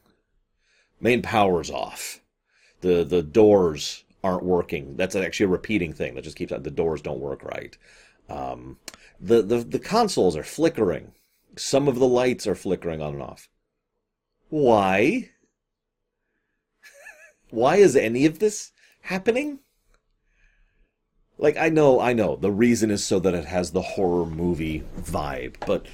Main 1.00 1.22
power's 1.22 1.70
off 1.70 2.21
the 2.82 3.04
the 3.04 3.22
doors 3.22 4.04
aren't 4.22 4.44
working. 4.44 4.96
That's 4.96 5.16
actually 5.16 5.44
a 5.44 5.48
repeating 5.48 5.92
thing 5.92 6.14
that 6.14 6.24
just 6.24 6.36
keeps 6.36 6.52
the 6.52 6.70
doors 6.70 7.02
don't 7.02 7.20
work 7.20 7.42
right. 7.42 7.76
Um, 8.28 8.78
the, 9.20 9.42
the 9.42 9.58
the 9.58 9.78
consoles 9.78 10.36
are 10.36 10.44
flickering. 10.44 11.12
Some 11.56 11.88
of 11.88 11.98
the 11.98 12.08
lights 12.08 12.46
are 12.46 12.54
flickering 12.54 13.02
on 13.02 13.14
and 13.14 13.22
off. 13.22 13.48
Why? 14.48 15.30
Why 17.50 17.76
is 17.76 17.96
any 17.96 18.26
of 18.26 18.38
this 18.38 18.72
happening? 19.02 19.60
Like 21.38 21.56
I 21.56 21.70
know, 21.70 21.98
I 21.98 22.12
know, 22.12 22.36
the 22.36 22.52
reason 22.52 22.90
is 22.90 23.04
so 23.04 23.18
that 23.18 23.34
it 23.34 23.46
has 23.46 23.72
the 23.72 23.82
horror 23.82 24.26
movie 24.26 24.84
vibe, 25.00 25.56
but 25.66 25.86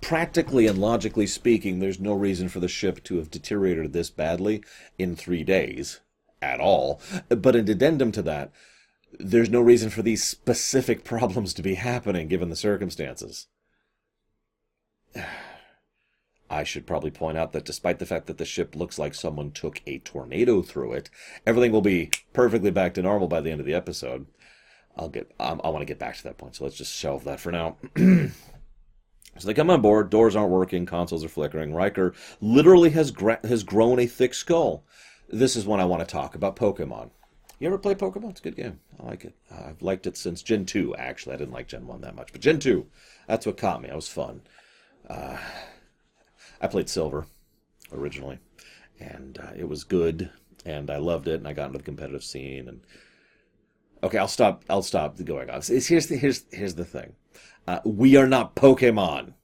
practically 0.00 0.66
and 0.66 0.78
logically 0.78 1.26
speaking, 1.26 1.78
there's 1.78 2.00
no 2.00 2.14
reason 2.14 2.48
for 2.48 2.58
the 2.58 2.68
ship 2.68 3.04
to 3.04 3.18
have 3.18 3.30
deteriorated 3.30 3.92
this 3.92 4.10
badly 4.10 4.64
in 4.98 5.14
three 5.14 5.44
days 5.44 6.00
at 6.40 6.60
all. 6.60 7.00
But 7.28 7.56
an 7.56 7.68
addendum 7.68 8.12
to 8.12 8.22
that, 8.22 8.52
there's 9.18 9.50
no 9.50 9.60
reason 9.60 9.90
for 9.90 10.02
these 10.02 10.24
specific 10.24 11.04
problems 11.04 11.54
to 11.54 11.62
be 11.62 11.74
happening 11.74 12.28
given 12.28 12.50
the 12.50 12.56
circumstances. 12.56 13.46
I 16.50 16.64
should 16.64 16.86
probably 16.86 17.10
point 17.10 17.36
out 17.36 17.52
that 17.52 17.66
despite 17.66 17.98
the 17.98 18.06
fact 18.06 18.26
that 18.26 18.38
the 18.38 18.46
ship 18.46 18.74
looks 18.74 18.98
like 18.98 19.14
someone 19.14 19.50
took 19.50 19.82
a 19.86 19.98
tornado 19.98 20.62
through 20.62 20.94
it, 20.94 21.10
everything 21.46 21.72
will 21.72 21.82
be 21.82 22.10
perfectly 22.32 22.70
back 22.70 22.94
to 22.94 23.02
normal 23.02 23.28
by 23.28 23.42
the 23.42 23.50
end 23.50 23.60
of 23.60 23.66
the 23.66 23.74
episode. 23.74 24.26
I'll 24.96 25.10
get. 25.10 25.30
Um, 25.38 25.60
I 25.62 25.68
want 25.68 25.82
to 25.82 25.86
get 25.86 25.98
back 25.98 26.16
to 26.16 26.24
that 26.24 26.38
point, 26.38 26.56
so 26.56 26.64
let's 26.64 26.76
just 26.76 26.94
shelve 26.94 27.24
that 27.24 27.38
for 27.38 27.52
now. 27.52 27.76
so 27.96 28.30
they 29.44 29.54
come 29.54 29.70
on 29.70 29.82
board. 29.82 30.10
Doors 30.10 30.34
aren't 30.34 30.50
working. 30.50 30.86
Consoles 30.86 31.24
are 31.24 31.28
flickering. 31.28 31.74
Riker 31.74 32.14
literally 32.40 32.90
has 32.90 33.10
gra- 33.10 33.40
has 33.44 33.62
grown 33.62 33.98
a 34.00 34.06
thick 34.06 34.34
skull. 34.34 34.84
This 35.28 35.56
is 35.56 35.66
when 35.66 35.80
I 35.80 35.84
want 35.84 36.00
to 36.00 36.10
talk 36.10 36.34
about 36.34 36.56
Pokemon. 36.56 37.10
You 37.58 37.66
ever 37.66 37.78
play 37.78 37.94
Pokemon? 37.94 38.30
It's 38.30 38.40
a 38.40 38.44
good 38.44 38.56
game. 38.56 38.80
I 38.98 39.06
like 39.06 39.24
it. 39.24 39.34
I've 39.50 39.82
liked 39.82 40.06
it 40.06 40.16
since 40.16 40.42
Gen 40.42 40.64
2, 40.64 40.94
actually. 40.96 41.34
I 41.34 41.38
didn't 41.38 41.52
like 41.52 41.68
Gen 41.68 41.86
1 41.86 42.00
that 42.00 42.14
much. 42.14 42.32
But 42.32 42.40
Gen 42.40 42.60
2, 42.60 42.86
that's 43.26 43.44
what 43.44 43.56
caught 43.56 43.82
me. 43.82 43.88
It 43.88 43.94
was 43.94 44.08
fun. 44.08 44.42
Uh, 45.08 45.36
I 46.60 46.66
played 46.68 46.88
Silver 46.88 47.26
originally, 47.92 48.38
and 49.00 49.38
uh, 49.38 49.52
it 49.56 49.68
was 49.68 49.84
good, 49.84 50.30
and 50.64 50.90
I 50.90 50.98
loved 50.98 51.28
it, 51.28 51.34
and 51.34 51.48
I 51.48 51.52
got 51.52 51.66
into 51.66 51.78
the 51.78 51.84
competitive 51.84 52.24
scene. 52.24 52.68
And 52.68 52.80
okay, 54.02 54.18
I'll 54.18 54.28
stop. 54.28 54.64
I'll 54.70 54.82
stop 54.82 55.22
going 55.24 55.50
on. 55.50 55.62
Here's 55.62 56.06
the 56.06 56.16
here's 56.16 56.44
here's 56.52 56.74
the 56.74 56.84
thing. 56.84 57.14
Uh, 57.66 57.80
we 57.84 58.16
are 58.16 58.26
not 58.26 58.54
Pokemon. 58.54 59.34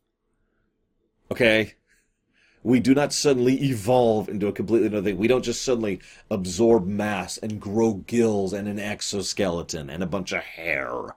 Okay, 1.30 1.74
we 2.64 2.80
do 2.80 2.94
not 2.94 3.12
suddenly 3.12 3.62
evolve 3.62 4.28
into 4.28 4.48
a 4.48 4.52
completely 4.52 4.88
another 4.88 5.10
thing. 5.10 5.18
We 5.18 5.28
don't 5.28 5.44
just 5.44 5.62
suddenly 5.62 6.00
absorb 6.30 6.86
mass 6.86 7.36
and 7.36 7.60
grow 7.60 7.94
gills 7.94 8.54
and 8.54 8.66
an 8.66 8.78
exoskeleton 8.78 9.90
and 9.90 10.02
a 10.02 10.06
bunch 10.06 10.32
of 10.32 10.42
hair. 10.42 11.14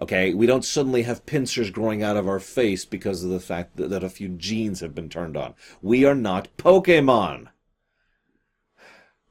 Okay, 0.00 0.34
we 0.34 0.46
don't 0.46 0.64
suddenly 0.64 1.02
have 1.02 1.24
pincers 1.24 1.70
growing 1.70 2.02
out 2.02 2.18
of 2.18 2.28
our 2.28 2.38
face 2.38 2.84
because 2.84 3.24
of 3.24 3.30
the 3.30 3.40
fact 3.40 3.76
that, 3.76 3.88
that 3.88 4.04
a 4.04 4.10
few 4.10 4.28
genes 4.28 4.80
have 4.80 4.94
been 4.94 5.08
turned 5.08 5.38
on. 5.38 5.54
We 5.80 6.04
are 6.04 6.14
not 6.14 6.54
Pokemon. 6.58 7.48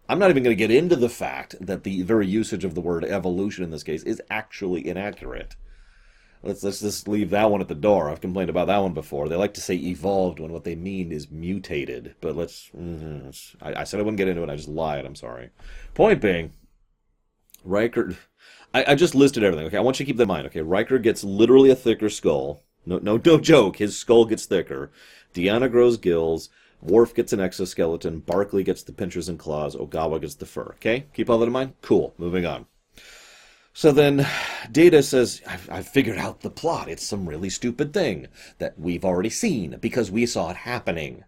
I'm 0.09 0.19
not 0.19 0.31
even 0.31 0.41
going 0.41 0.55
to 0.55 0.59
get 0.59 0.71
into 0.71 0.95
the 0.95 1.09
fact 1.09 1.55
that 1.61 1.83
the 1.83 2.01
very 2.01 2.25
usage 2.25 2.65
of 2.65 2.73
the 2.73 2.81
word 2.81 3.05
evolution 3.05 3.63
in 3.63 3.69
this 3.69 3.83
case 3.83 4.01
is 4.03 4.21
actually 4.31 4.87
inaccurate. 4.87 5.55
Let's 6.45 6.63
let's 6.63 6.79
just 6.79 7.07
leave 7.07 7.31
that 7.31 7.49
one 7.49 7.59
at 7.59 7.67
the 7.67 7.75
door. 7.75 8.09
I've 8.09 8.21
complained 8.21 8.51
about 8.51 8.67
that 8.67 8.77
one 8.77 8.93
before. 8.93 9.27
They 9.27 9.35
like 9.35 9.55
to 9.55 9.61
say 9.61 9.75
evolved 9.75 10.39
when 10.39 10.51
what 10.51 10.63
they 10.63 10.75
mean 10.75 11.11
is 11.11 11.31
mutated. 11.31 12.15
But 12.21 12.35
let's. 12.35 12.69
Mm-hmm, 12.77 13.65
I, 13.65 13.81
I 13.81 13.83
said 13.83 13.99
I 13.99 14.03
wouldn't 14.03 14.17
get 14.17 14.27
into 14.27 14.43
it. 14.43 14.49
I 14.49 14.55
just 14.55 14.69
lied. 14.69 15.05
I'm 15.05 15.15
sorry. 15.15 15.49
Point 15.95 16.21
being, 16.21 16.51
Riker 17.63 18.15
I, 18.75 18.91
I 18.91 18.95
just 18.95 19.15
listed 19.15 19.41
everything. 19.41 19.65
Okay, 19.67 19.77
I 19.77 19.81
want 19.81 19.99
you 19.99 20.05
to 20.05 20.09
keep 20.09 20.17
that 20.17 20.23
in 20.23 20.27
mind. 20.27 20.47
Okay, 20.47 20.61
Riker 20.61 20.99
gets 20.99 21.23
literally 21.23 21.69
a 21.69 21.75
thicker 21.75 22.09
skull. 22.09 22.61
No, 22.85 22.99
no, 22.99 23.19
no 23.23 23.37
joke. 23.39 23.77
His 23.77 23.97
skull 23.97 24.25
gets 24.25 24.45
thicker. 24.45 24.91
Deanna 25.33 25.71
grows 25.71 25.95
gills. 25.95 26.49
Worf 26.81 27.15
gets 27.15 27.31
an 27.31 27.39
exoskeleton. 27.39 28.19
Barclay 28.19 28.63
gets 28.63 28.83
the 28.83 28.91
pinchers 28.91 29.29
and 29.29 29.39
claws. 29.39 29.77
Ogawa 29.77 30.19
gets 30.19 30.35
the 30.35 30.45
fur. 30.45 30.73
Okay, 30.75 31.05
keep 31.13 31.29
all 31.29 31.39
that 31.39 31.47
in 31.47 31.53
mind. 31.53 31.73
Cool. 31.81 32.13
Moving 32.17 32.45
on. 32.45 32.65
So 33.77 33.91
then, 33.91 34.25
Data 34.71 35.03
says, 35.03 35.41
I've, 35.45 35.69
I've, 35.69 35.87
figured 35.89 36.17
out 36.17 36.39
the 36.39 36.49
plot. 36.49 36.87
It's 36.87 37.05
some 37.05 37.27
really 37.27 37.49
stupid 37.49 37.91
thing 37.91 38.29
that 38.57 38.79
we've 38.79 39.03
already 39.03 39.29
seen 39.29 39.77
because 39.81 40.09
we 40.09 40.25
saw 40.25 40.49
it 40.49 40.55
happening. 40.55 41.25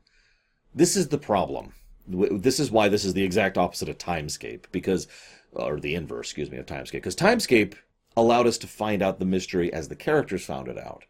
This 0.73 0.95
is 0.95 1.09
the 1.09 1.17
problem. 1.17 1.73
This 2.07 2.61
is 2.61 2.71
why 2.71 2.87
this 2.87 3.03
is 3.03 3.13
the 3.13 3.25
exact 3.25 3.57
opposite 3.57 3.89
of 3.89 3.97
Timescape 3.97 4.63
because 4.71 5.09
or 5.51 5.81
the 5.81 5.93
inverse, 5.93 6.27
excuse 6.27 6.49
me, 6.49 6.57
of 6.57 6.65
Timescape. 6.65 6.93
Because 6.93 7.17
Timescape 7.17 7.73
allowed 8.15 8.47
us 8.47 8.57
to 8.59 8.67
find 8.67 9.01
out 9.01 9.19
the 9.19 9.25
mystery 9.25 9.71
as 9.73 9.89
the 9.89 9.95
characters 9.97 10.45
found 10.45 10.69
it 10.69 10.77
out. 10.77 11.03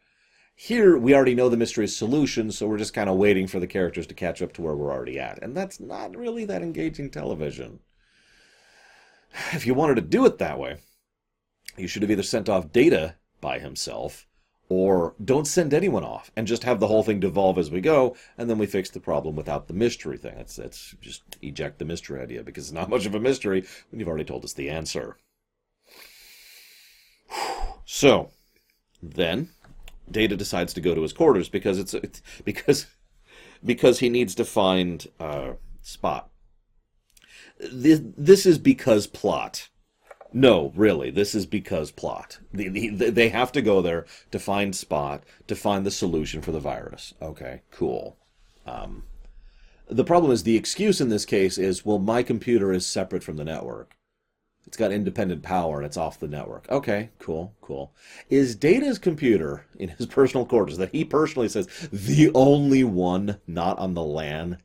Here, 0.56 0.98
we 0.98 1.14
already 1.14 1.36
know 1.36 1.50
the 1.50 1.56
mystery's 1.56 1.96
solution, 1.96 2.52
so 2.52 2.66
we're 2.66 2.80
just 2.80 2.96
kind 2.96 3.12
of 3.12 3.18
waiting 3.18 3.46
for 3.46 3.60
the 3.60 3.68
characters 3.68 4.08
to 4.08 4.16
catch 4.16 4.42
up 4.42 4.54
to 4.54 4.64
where 4.64 4.76
we're 4.76 4.92
already 4.92 5.20
at. 5.20 5.44
And 5.44 5.56
that's 5.56 5.80
not 5.80 6.18
really 6.18 6.46
that 6.46 6.64
engaging 6.64 7.12
television. 7.12 7.80
If 9.54 9.68
you 9.68 9.76
wanted 9.76 9.96
to 9.98 10.02
do 10.02 10.26
it 10.26 10.40
that 10.40 10.58
way, 10.58 10.78
you 11.78 11.88
should 11.88 12.02
have 12.02 12.12
either 12.12 12.24
sent 12.24 12.50
off 12.50 12.72
data 12.72 13.16
by 13.42 13.60
himself 13.60 14.26
or 14.70 15.16
don't 15.24 15.48
send 15.48 15.74
anyone 15.74 16.04
off 16.04 16.32
and 16.36 16.48
just 16.48 16.64
have 16.64 16.80
the 16.80 16.88
whole 16.88 17.04
thing 17.04 17.20
devolve 17.20 17.58
as 17.58 17.72
we 17.72 17.80
go 17.80 18.16
and 18.38 18.50
then 18.50 18.58
we 18.58 18.66
fix 18.66 18.90
the 18.90 19.00
problem 19.00 19.36
without 19.36 19.68
the 19.68 19.74
mystery 19.74 20.18
thing. 20.18 20.34
That's 20.36 20.56
that's 20.56 20.96
just 21.00 21.38
eject 21.42 21.80
the 21.80 21.86
mystery 21.86 22.22
idea 22.22 22.44
because 22.44 22.66
it's 22.66 22.74
not 22.74 22.90
much 22.96 23.06
of 23.06 23.16
a 23.16 23.20
mystery 23.20 23.66
when 23.90 24.00
you've 24.00 24.10
already 24.10 24.26
told 24.26 24.44
us 24.44 24.54
the 24.54 24.70
answer. 24.70 25.18
So 27.90 28.32
then 29.02 29.48
data 30.12 30.36
decides 30.36 30.74
to 30.74 30.82
go 30.82 30.94
to 30.94 31.02
his 31.04 31.14
quarters 31.14 31.48
because 31.48 31.80
it's, 31.80 31.94
it's 31.94 32.22
because 32.44 32.88
because 33.64 34.00
he 34.00 34.10
needs 34.10 34.36
to 34.36 34.44
find 34.44 35.08
uh, 35.22 35.54
spot. 35.82 36.30
This, 37.60 38.02
this 38.04 38.46
is 38.46 38.58
because 38.58 39.08
plot 39.08 39.70
no, 40.34 40.72
really, 40.76 41.10
this 41.10 41.34
is 41.34 41.46
because 41.46 41.92
plot. 41.92 42.40
The, 42.54 42.90
the, 42.90 43.10
they 43.10 43.30
have 43.30 43.52
to 43.54 43.62
go 43.62 43.82
there 43.82 44.06
to 44.32 44.40
find 44.40 44.76
Spot, 44.76 45.24
to 45.48 45.56
find 45.56 45.86
the 45.86 45.92
solution 45.92 46.42
for 46.42 46.52
the 46.52 46.60
virus. 46.60 47.14
Okay, 47.22 47.62
cool. 47.72 48.18
Um, 48.66 49.04
the 49.90 50.04
problem 50.04 50.32
is 50.32 50.44
the 50.44 50.58
excuse 50.58 51.00
in 51.00 51.10
this 51.10 51.26
case 51.26 51.58
is, 51.58 51.86
well, 51.86 52.00
my 52.00 52.24
computer 52.24 52.74
is 52.74 52.86
separate 52.86 53.24
from 53.24 53.38
the 53.38 53.46
network. 53.46 53.96
It's 54.66 54.76
got 54.76 54.92
independent 54.92 55.44
power 55.44 55.78
and 55.78 55.86
it's 55.86 55.96
off 55.96 56.20
the 56.20 56.28
network. 56.28 56.70
Okay, 56.70 57.12
cool, 57.20 57.56
cool. 57.62 57.94
Is 58.30 58.54
Data's 58.54 59.00
computer 59.00 59.66
in 59.80 59.90
his 59.90 60.06
personal 60.08 60.46
quarters 60.46 60.78
that 60.78 60.92
he 60.92 61.06
personally 61.06 61.48
says 61.48 61.68
the 61.92 62.32
only 62.36 62.84
one 62.84 63.40
not 63.48 63.80
on 63.80 63.94
the 63.94 64.04
LAN 64.04 64.58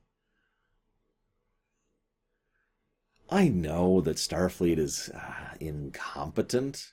I 3.33 3.49
know 3.49 4.03
that 4.03 4.19
Starfleet 4.19 4.77
is 4.77 5.09
uh, 5.09 5.55
incompetent 5.59 6.93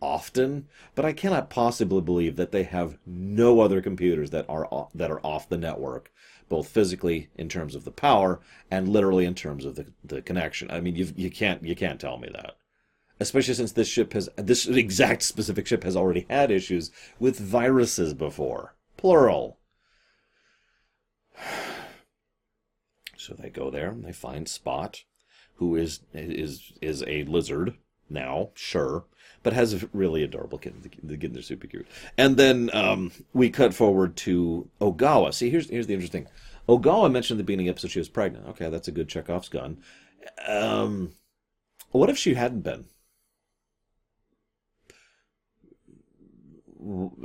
often, 0.00 0.66
but 0.94 1.04
I 1.04 1.12
cannot 1.12 1.50
possibly 1.50 2.00
believe 2.00 2.36
that 2.36 2.52
they 2.52 2.62
have 2.62 2.96
no 3.04 3.60
other 3.60 3.82
computers 3.82 4.30
that 4.30 4.46
are 4.48 4.66
off, 4.70 4.90
that 4.94 5.10
are 5.10 5.20
off 5.20 5.46
the 5.46 5.58
network, 5.58 6.10
both 6.48 6.68
physically 6.68 7.28
in 7.36 7.50
terms 7.50 7.74
of 7.74 7.84
the 7.84 7.90
power 7.90 8.40
and 8.70 8.88
literally 8.88 9.26
in 9.26 9.34
terms 9.34 9.66
of 9.66 9.74
the, 9.74 9.92
the 10.02 10.22
connection. 10.22 10.70
I 10.70 10.80
mean, 10.80 10.96
you 10.96 11.12
you 11.14 11.30
can't 11.30 11.62
you 11.62 11.76
can't 11.76 12.00
tell 12.00 12.16
me 12.16 12.30
that, 12.32 12.56
especially 13.20 13.52
since 13.52 13.72
this 13.72 13.88
ship 13.88 14.14
has 14.14 14.30
this 14.36 14.66
exact 14.66 15.22
specific 15.22 15.66
ship 15.66 15.84
has 15.84 15.96
already 15.96 16.24
had 16.30 16.50
issues 16.50 16.90
with 17.18 17.38
viruses 17.38 18.14
before, 18.14 18.74
plural. 18.96 19.58
So 23.24 23.34
they 23.34 23.50
go 23.50 23.70
there 23.70 23.90
and 23.90 24.04
they 24.04 24.12
find 24.12 24.48
Spot, 24.48 25.02
who 25.56 25.76
is 25.76 26.00
is 26.12 26.72
is 26.80 27.02
a 27.06 27.24
lizard 27.24 27.74
now, 28.10 28.50
sure, 28.54 29.04
but 29.42 29.52
has 29.52 29.72
a 29.72 29.88
really 29.92 30.22
adorable 30.22 30.58
kid. 30.58 30.74
The, 31.02 31.16
kids 31.16 31.38
are 31.38 31.42
super 31.42 31.66
cute. 31.66 31.86
And 32.18 32.36
then 32.36 32.70
um, 32.72 33.12
we 33.32 33.50
cut 33.50 33.72
forward 33.72 34.16
to 34.18 34.68
Ogawa. 34.80 35.32
See, 35.32 35.50
here's 35.50 35.70
here's 35.70 35.86
the 35.86 35.94
interesting. 35.94 36.26
Ogawa 36.68 37.10
mentioned 37.10 37.38
at 37.38 37.42
the 37.42 37.44
beginning 37.44 37.68
of 37.68 37.74
the 37.74 37.76
episode 37.76 37.92
she 37.92 37.98
was 37.98 38.08
pregnant. 38.08 38.48
Okay, 38.48 38.68
that's 38.68 38.88
a 38.88 38.92
good 38.92 39.08
Chekhov's 39.08 39.48
gun. 39.48 39.78
Um, 40.46 41.12
what 41.90 42.10
if 42.10 42.18
she 42.18 42.34
hadn't 42.34 42.62
been? 42.62 42.86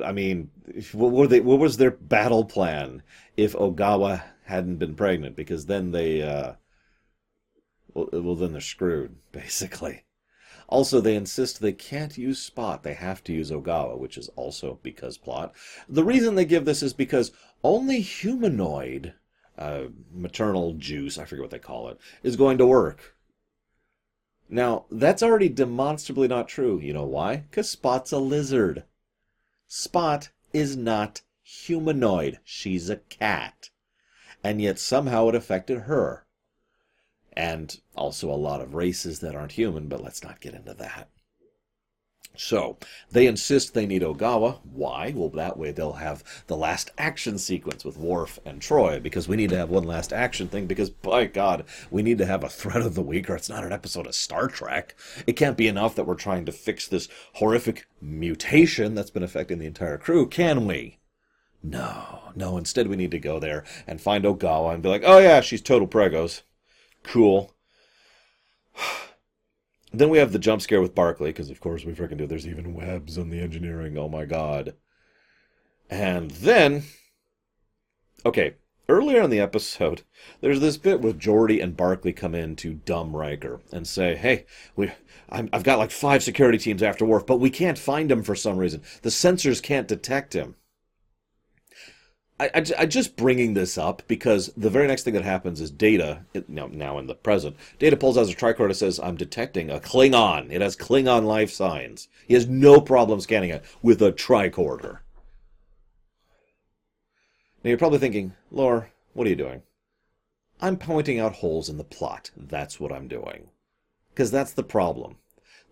I 0.03 0.13
mean, 0.13 0.51
what 0.93 1.11
were 1.11 1.27
they? 1.27 1.41
What 1.41 1.59
was 1.59 1.77
their 1.77 1.91
battle 1.91 2.45
plan 2.45 3.03
if 3.35 3.53
Ogawa 3.53 4.23
hadn't 4.49 4.77
been 4.77 4.95
pregnant 4.95 5.35
because 5.35 5.67
then 5.67 5.91
they 5.91 6.23
uh, 6.23 6.53
well, 7.93 8.09
well 8.11 8.35
then 8.35 8.51
they're 8.51 8.61
screwed 8.61 9.15
basically. 9.31 10.05
Also 10.67 10.99
they 10.99 11.15
insist 11.15 11.61
they 11.61 11.71
can't 11.71 12.17
use 12.17 12.41
spot. 12.41 12.81
They 12.83 12.95
have 12.95 13.23
to 13.25 13.33
use 13.33 13.51
ogawa 13.51 13.97
which 13.97 14.17
is 14.17 14.27
also 14.29 14.79
because 14.81 15.17
plot. 15.17 15.53
The 15.87 16.03
reason 16.03 16.33
they 16.33 16.45
give 16.45 16.65
this 16.65 16.81
is 16.81 16.93
because 16.93 17.31
only 17.63 18.01
humanoid 18.01 19.13
uh, 19.57 19.87
maternal 20.13 20.73
juice 20.73 21.17
i 21.17 21.25
forget 21.25 21.41
what 21.41 21.51
they 21.51 21.59
call 21.59 21.89
it 21.89 21.99
is 22.23 22.35
going 22.35 22.57
to 22.57 22.65
work. 22.65 23.15
Now 24.49 24.85
that's 24.89 25.21
already 25.21 25.49
demonstrably 25.49 26.27
not 26.27 26.47
true. 26.47 26.79
You 26.79 26.93
know 26.93 27.05
why? 27.05 27.37
Because 27.37 27.69
spot's 27.69 28.11
a 28.11 28.17
lizard. 28.17 28.83
Spot 29.67 30.29
is 30.53 30.75
not 30.75 31.21
humanoid. 31.43 32.39
She's 32.43 32.89
a 32.89 32.97
cat 32.97 33.69
and 34.43 34.61
yet 34.61 34.79
somehow 34.79 35.29
it 35.29 35.35
affected 35.35 35.81
her. 35.81 36.25
And 37.33 37.79
also 37.95 38.29
a 38.29 38.33
lot 38.33 38.61
of 38.61 38.73
races 38.73 39.19
that 39.19 39.35
aren't 39.35 39.53
human, 39.53 39.87
but 39.87 40.03
let's 40.03 40.23
not 40.23 40.41
get 40.41 40.53
into 40.53 40.73
that. 40.73 41.09
So, 42.35 42.77
they 43.11 43.27
insist 43.27 43.73
they 43.73 43.85
need 43.85 44.01
Ogawa. 44.01 44.59
Why? 44.63 45.11
Well, 45.13 45.27
that 45.29 45.57
way 45.57 45.71
they'll 45.71 45.93
have 45.93 46.23
the 46.47 46.55
last 46.55 46.89
action 46.97 47.37
sequence 47.37 47.83
with 47.83 47.97
Worf 47.97 48.39
and 48.45 48.61
Troi 48.61 49.01
because 49.01 49.27
we 49.27 49.35
need 49.35 49.49
to 49.49 49.57
have 49.57 49.69
one 49.69 49.83
last 49.83 50.13
action 50.13 50.47
thing, 50.47 50.65
because 50.65 50.89
by 50.89 51.25
God, 51.25 51.65
we 51.91 52.01
need 52.01 52.17
to 52.19 52.25
have 52.25 52.43
a 52.43 52.49
threat 52.49 52.81
of 52.81 52.95
the 52.95 53.01
week, 53.01 53.29
or 53.29 53.35
it's 53.35 53.49
not 53.49 53.65
an 53.65 53.73
episode 53.73 54.07
of 54.07 54.15
Star 54.15 54.47
Trek. 54.47 54.95
It 55.27 55.33
can't 55.33 55.57
be 55.57 55.67
enough 55.67 55.95
that 55.95 56.05
we're 56.05 56.15
trying 56.15 56.45
to 56.45 56.53
fix 56.53 56.87
this 56.87 57.09
horrific 57.33 57.87
mutation 57.99 58.95
that's 58.95 59.11
been 59.11 59.23
affecting 59.23 59.59
the 59.59 59.65
entire 59.65 59.97
crew, 59.97 60.25
can 60.25 60.65
we? 60.65 60.98
No, 61.61 62.31
no, 62.35 62.57
instead 62.57 62.87
we 62.87 62.95
need 62.95 63.11
to 63.11 63.19
go 63.19 63.39
there 63.39 63.65
and 63.85 63.99
find 63.99 64.23
Ogawa 64.23 64.73
and 64.73 64.81
be 64.83 64.89
like, 64.89 65.03
oh 65.05 65.19
yeah, 65.19 65.41
she's 65.41 65.61
total 65.61 65.87
pregos. 65.87 66.41
Cool. 67.03 67.53
Then 69.91 70.09
we 70.09 70.19
have 70.19 70.31
the 70.33 70.37
jump 70.37 70.61
scare 70.61 70.81
with 70.81 70.93
Barclay, 70.93 71.29
because 71.29 71.49
of 71.49 71.59
course 71.59 71.83
we 71.83 71.93
freaking 71.93 72.17
do. 72.17 72.27
There's 72.27 72.47
even 72.47 72.75
webs 72.75 73.17
on 73.17 73.31
the 73.31 73.39
engineering. 73.39 73.97
Oh 73.97 74.07
my 74.07 74.23
god. 74.23 74.75
And 75.89 76.29
then, 76.29 76.83
okay, 78.23 78.53
earlier 78.87 79.23
in 79.23 79.31
the 79.31 79.39
episode, 79.39 80.03
there's 80.41 80.59
this 80.59 80.77
bit 80.77 81.01
where 81.01 81.13
Geordi 81.13 81.61
and 81.61 81.75
Barclay 81.75 82.13
come 82.13 82.35
in 82.35 82.55
to 82.57 82.75
dumb 82.75 83.15
Riker 83.15 83.61
and 83.71 83.87
say, 83.87 84.15
"Hey, 84.15 84.45
we, 84.75 84.91
i 85.27 85.49
have 85.51 85.63
got 85.63 85.79
like 85.79 85.89
five 85.89 86.21
security 86.21 86.59
teams 86.59 86.83
after 86.83 87.03
Worf, 87.03 87.25
but 87.25 87.39
we 87.39 87.49
can't 87.49 87.79
find 87.79 88.11
him 88.11 88.21
for 88.21 88.35
some 88.35 88.59
reason. 88.59 88.83
The 89.01 89.09
sensors 89.09 89.59
can't 89.59 89.87
detect 89.87 90.33
him." 90.33 90.55
I, 92.39 92.49
I, 92.55 92.65
I, 92.79 92.85
just 92.85 93.17
bringing 93.17 93.53
this 93.53 93.77
up 93.77 94.01
because 94.07 94.49
the 94.55 94.69
very 94.69 94.87
next 94.87 95.03
thing 95.03 95.13
that 95.15 95.25
happens 95.25 95.59
is 95.59 95.71
Data, 95.71 96.23
now, 96.47 96.67
now 96.71 96.97
in 96.97 97.07
the 97.07 97.15
present, 97.15 97.57
Data 97.79 97.97
pulls 97.97 98.17
out 98.17 98.27
his 98.27 98.35
tricorder 98.35 98.75
says, 98.75 98.99
I'm 98.99 99.17
detecting 99.17 99.69
a 99.69 99.79
Klingon. 99.79 100.49
It 100.49 100.61
has 100.61 100.77
Klingon 100.77 101.25
life 101.25 101.51
signs. 101.51 102.07
He 102.27 102.35
has 102.35 102.47
no 102.47 102.79
problem 102.79 103.19
scanning 103.19 103.49
it 103.49 103.65
with 103.81 104.01
a 104.01 104.13
tricorder. 104.13 104.99
Now 107.63 107.69
you're 107.69 107.77
probably 107.77 107.99
thinking, 107.99 108.33
Lore, 108.51 108.89
what 109.13 109.27
are 109.27 109.29
you 109.29 109.35
doing? 109.35 109.63
I'm 110.61 110.77
pointing 110.77 111.19
out 111.19 111.35
holes 111.35 111.67
in 111.67 111.77
the 111.77 111.83
plot. 111.83 112.31
That's 112.37 112.79
what 112.79 112.93
I'm 112.93 113.09
doing. 113.09 113.49
Because 114.11 114.31
that's 114.31 114.53
the 114.53 114.63
problem. 114.63 115.17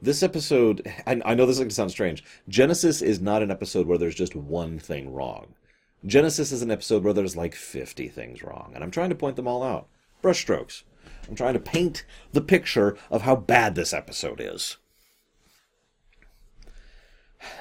This 0.01 0.21
episode, 0.21 0.85
I 1.07 1.15
know 1.15 1.45
this 1.45 1.55
is 1.55 1.59
going 1.59 1.69
to 1.69 1.75
sound 1.75 1.91
strange. 1.91 2.23
Genesis 2.47 3.01
is 3.01 3.19
not 3.19 3.41
an 3.41 3.51
episode 3.51 3.87
where 3.87 3.97
there's 3.97 4.15
just 4.15 4.35
one 4.35 4.79
thing 4.79 5.11
wrong. 5.13 5.55
Genesis 6.05 6.51
is 6.51 6.61
an 6.61 6.71
episode 6.71 7.03
where 7.03 7.13
there's 7.13 7.35
like 7.35 7.55
50 7.55 8.07
things 8.09 8.43
wrong, 8.43 8.71
and 8.75 8.83
I'm 8.83 8.91
trying 8.91 9.09
to 9.09 9.15
point 9.15 9.35
them 9.35 9.47
all 9.47 9.63
out. 9.63 9.87
Brushstrokes. 10.21 10.83
I'm 11.27 11.35
trying 11.35 11.53
to 11.53 11.59
paint 11.59 12.05
the 12.31 12.41
picture 12.41 12.97
of 13.09 13.23
how 13.23 13.35
bad 13.35 13.75
this 13.75 13.93
episode 13.93 14.39
is. 14.39 14.77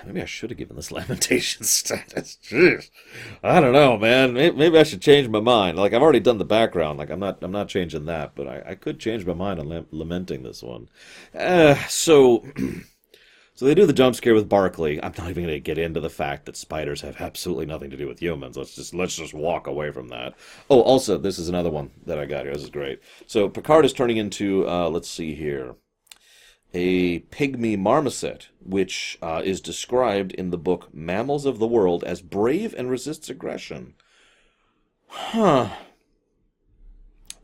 Maybe 0.04 0.22
I 0.22 0.26
should 0.26 0.50
have 0.50 0.58
given 0.58 0.76
this 0.76 0.90
lamentation 0.92 1.64
status. 1.64 2.38
Jeez. 2.42 2.90
I 3.42 3.60
don't 3.60 3.72
know, 3.72 3.96
man. 3.96 4.34
Maybe 4.34 4.78
I 4.78 4.84
should 4.84 5.02
change 5.02 5.28
my 5.28 5.40
mind. 5.40 5.76
Like 5.76 5.92
I've 5.92 6.02
already 6.02 6.20
done 6.20 6.38
the 6.38 6.44
background. 6.44 6.98
Like 6.98 7.10
I'm 7.10 7.20
not. 7.20 7.42
I'm 7.42 7.52
not 7.52 7.68
changing 7.68 8.06
that, 8.06 8.34
but 8.34 8.46
I, 8.46 8.62
I 8.70 8.74
could 8.74 8.98
change 8.98 9.26
my 9.26 9.34
mind 9.34 9.60
on 9.60 9.86
lamenting 9.90 10.42
this 10.42 10.62
one. 10.62 10.88
Uh, 11.34 11.74
so. 11.88 12.46
So 13.56 13.64
they 13.64 13.74
do 13.74 13.86
the 13.86 13.94
jump 13.94 14.14
scare 14.14 14.34
with 14.34 14.50
Barclay. 14.50 15.00
I'm 15.02 15.14
not 15.16 15.30
even 15.30 15.44
going 15.44 15.54
to 15.54 15.60
get 15.60 15.78
into 15.78 15.98
the 15.98 16.10
fact 16.10 16.44
that 16.44 16.58
spiders 16.58 17.00
have 17.00 17.18
absolutely 17.22 17.64
nothing 17.64 17.88
to 17.88 17.96
do 17.96 18.06
with 18.06 18.20
humans. 18.20 18.58
Let's 18.58 18.74
just 18.74 18.94
let's 18.94 19.16
just 19.16 19.32
walk 19.32 19.66
away 19.66 19.90
from 19.90 20.08
that. 20.08 20.34
Oh, 20.68 20.82
also, 20.82 21.16
this 21.16 21.38
is 21.38 21.48
another 21.48 21.70
one 21.70 21.90
that 22.04 22.18
I 22.18 22.26
got 22.26 22.44
here. 22.44 22.52
This 22.52 22.64
is 22.64 22.70
great. 22.70 23.00
So 23.26 23.48
Picard 23.48 23.86
is 23.86 23.94
turning 23.94 24.18
into 24.18 24.68
uh, 24.68 24.90
let's 24.90 25.08
see 25.08 25.34
here, 25.34 25.76
a 26.74 27.20
pygmy 27.20 27.78
marmoset, 27.78 28.50
which 28.62 29.16
uh, 29.22 29.40
is 29.42 29.62
described 29.62 30.32
in 30.32 30.50
the 30.50 30.58
book 30.58 30.92
Mammals 30.92 31.46
of 31.46 31.58
the 31.58 31.66
World 31.66 32.04
as 32.04 32.20
brave 32.20 32.74
and 32.76 32.90
resists 32.90 33.30
aggression. 33.30 33.94
Huh. 35.08 35.70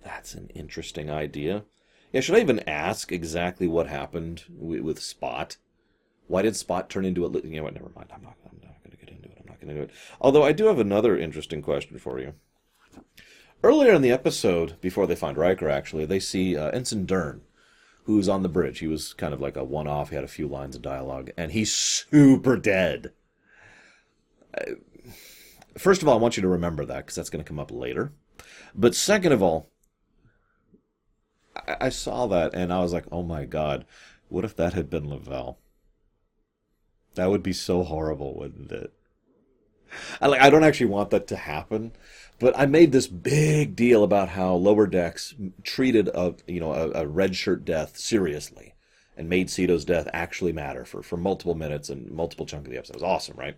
That's 0.04 0.34
an 0.34 0.50
interesting 0.54 1.08
idea. 1.08 1.64
Yeah, 2.12 2.20
should 2.20 2.34
I 2.34 2.40
even 2.40 2.68
ask 2.68 3.10
exactly 3.10 3.66
what 3.66 3.86
happened 3.86 4.44
with 4.50 5.00
Spot? 5.00 5.56
Why 6.28 6.42
did 6.42 6.56
Spot 6.56 6.88
turn 6.88 7.04
into 7.04 7.24
a? 7.24 7.30
You 7.30 7.56
know 7.56 7.64
what? 7.64 7.74
Never 7.74 7.90
mind. 7.94 8.10
I'm 8.14 8.22
not. 8.22 8.36
I'm 8.44 8.58
not 8.62 8.82
going 8.82 8.90
to 8.90 8.96
get 8.96 9.14
into 9.14 9.28
it. 9.28 9.38
I'm 9.40 9.46
not 9.46 9.60
going 9.60 9.68
to 9.68 9.74
do 9.74 9.82
it. 9.82 9.90
Although 10.20 10.44
I 10.44 10.52
do 10.52 10.66
have 10.66 10.78
another 10.78 11.18
interesting 11.18 11.62
question 11.62 11.98
for 11.98 12.20
you. 12.20 12.34
Earlier 13.62 13.92
in 13.92 14.02
the 14.02 14.10
episode, 14.10 14.80
before 14.80 15.06
they 15.06 15.14
find 15.14 15.36
Riker, 15.36 15.68
actually, 15.68 16.04
they 16.04 16.18
see 16.18 16.56
uh, 16.56 16.70
Ensign 16.70 17.06
Dern, 17.06 17.42
who's 18.04 18.28
on 18.28 18.42
the 18.42 18.48
bridge. 18.48 18.80
He 18.80 18.88
was 18.88 19.14
kind 19.14 19.32
of 19.32 19.40
like 19.40 19.56
a 19.56 19.62
one-off. 19.62 20.08
He 20.08 20.16
had 20.16 20.24
a 20.24 20.28
few 20.28 20.48
lines 20.48 20.74
of 20.74 20.82
dialogue, 20.82 21.30
and 21.36 21.52
he's 21.52 21.72
super 21.72 22.56
dead. 22.56 23.12
Uh, 24.56 24.72
first 25.78 26.02
of 26.02 26.08
all, 26.08 26.14
I 26.14 26.20
want 26.20 26.36
you 26.36 26.42
to 26.42 26.48
remember 26.48 26.84
that 26.84 26.98
because 26.98 27.14
that's 27.14 27.30
going 27.30 27.44
to 27.44 27.48
come 27.48 27.60
up 27.60 27.70
later. 27.70 28.12
But 28.74 28.94
second 28.94 29.32
of 29.32 29.42
all, 29.42 29.70
I, 31.54 31.76
I 31.82 31.88
saw 31.88 32.26
that 32.28 32.54
and 32.54 32.72
I 32.72 32.80
was 32.80 32.92
like, 32.92 33.04
oh 33.12 33.22
my 33.22 33.44
god, 33.44 33.84
what 34.28 34.44
if 34.44 34.56
that 34.56 34.72
had 34.72 34.90
been 34.90 35.08
Lavelle? 35.08 35.58
That 37.14 37.30
would 37.30 37.42
be 37.42 37.52
so 37.52 37.82
horrible, 37.82 38.34
wouldn't 38.36 38.72
it? 38.72 38.92
I 40.20 40.28
like 40.28 40.40
I 40.40 40.50
don't 40.50 40.64
actually 40.64 40.86
want 40.86 41.10
that 41.10 41.26
to 41.28 41.36
happen, 41.36 41.92
but 42.38 42.58
I 42.58 42.66
made 42.66 42.92
this 42.92 43.06
big 43.06 43.76
deal 43.76 44.02
about 44.02 44.30
how 44.30 44.54
Lower 44.54 44.86
Decks 44.86 45.34
treated 45.62 46.08
a 46.08 46.34
you 46.46 46.60
know 46.60 46.72
a, 46.72 47.02
a 47.02 47.06
red 47.06 47.36
shirt 47.36 47.64
death 47.64 47.98
seriously, 47.98 48.74
and 49.16 49.28
made 49.28 49.50
Sito's 49.50 49.84
death 49.84 50.08
actually 50.12 50.52
matter 50.52 50.84
for 50.84 51.02
for 51.02 51.16
multiple 51.16 51.54
minutes 51.54 51.90
and 51.90 52.10
multiple 52.10 52.46
chunk 52.46 52.66
of 52.66 52.72
the 52.72 52.78
episode. 52.78 52.94
It 52.94 53.02
was 53.02 53.10
awesome, 53.10 53.36
right? 53.36 53.56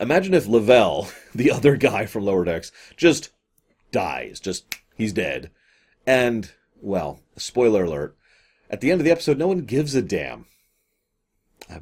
Imagine 0.00 0.34
if 0.34 0.46
Lavelle, 0.46 1.08
the 1.34 1.50
other 1.50 1.76
guy 1.76 2.06
from 2.06 2.24
Lower 2.24 2.44
Decks, 2.44 2.72
just 2.96 3.30
dies, 3.92 4.40
just 4.40 4.74
he's 4.96 5.12
dead, 5.12 5.50
and 6.06 6.50
well, 6.80 7.20
spoiler 7.36 7.84
alert, 7.84 8.16
at 8.68 8.80
the 8.80 8.90
end 8.90 9.00
of 9.00 9.04
the 9.04 9.12
episode, 9.12 9.38
no 9.38 9.48
one 9.48 9.60
gives 9.60 9.94
a 9.94 10.02
damn 10.02 10.46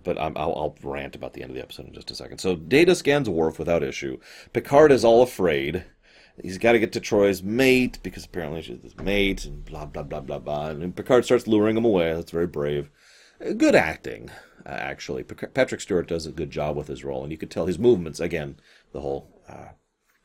but 0.05 0.18
i 0.18 0.29
will 0.29 0.37
I'll 0.38 0.77
rant 0.83 1.16
about 1.16 1.33
the 1.33 1.42
end 1.42 1.51
of 1.51 1.57
the 1.57 1.62
episode 1.62 1.87
in 1.87 1.95
just 1.95 2.11
a 2.11 2.14
second. 2.14 2.38
So 2.38 2.57
Data 2.57 2.95
scans 2.95 3.29
Worf 3.29 3.59
without 3.59 3.83
issue. 3.83 4.18
Picard 4.53 4.92
is 4.92 5.05
all 5.05 5.23
afraid. 5.23 5.85
He's 6.40 6.59
got 6.59 6.73
to 6.73 6.79
get 6.79 6.92
to 6.92 7.01
Troi's 7.01 7.42
mate 7.42 7.99
because 8.03 8.25
apparently 8.25 8.62
she's 8.62 8.83
his 8.83 8.97
mate 8.97 9.45
and 9.45 9.64
blah 9.64 9.87
blah 9.87 10.03
blah 10.03 10.21
blah 10.21 10.38
blah. 10.38 10.68
And 10.68 10.97
Picard 10.97 11.25
starts 11.25 11.47
luring 11.47 11.77
him 11.77 11.85
away. 11.85 12.14
That's 12.14 12.31
very 12.31 12.47
brave. 12.47 12.90
Good 13.57 13.75
acting, 13.75 14.31
uh, 14.64 14.71
actually. 14.71 15.25
Patrick 15.25 15.81
Stewart 15.81 16.07
does 16.07 16.27
a 16.27 16.33
good 16.33 16.51
job 16.51 16.77
with 16.77 16.87
his 16.87 17.03
role, 17.03 17.25
and 17.25 17.33
you 17.33 17.38
could 17.38 17.51
tell 17.51 17.66
his 17.66 17.79
movements. 17.79 18.21
Again, 18.21 18.57
the 18.92 19.01
whole 19.01 19.42
uh, 19.49 19.71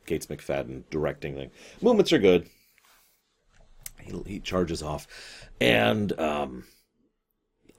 Gates 0.06 0.28
McFadden 0.28 0.84
directing 0.92 1.34
thing. 1.36 1.50
Movements 1.82 2.14
are 2.14 2.20
good. 2.20 2.48
He, 4.00 4.14
he 4.26 4.40
charges 4.40 4.84
off, 4.84 5.08
and 5.60 6.18
um, 6.20 6.66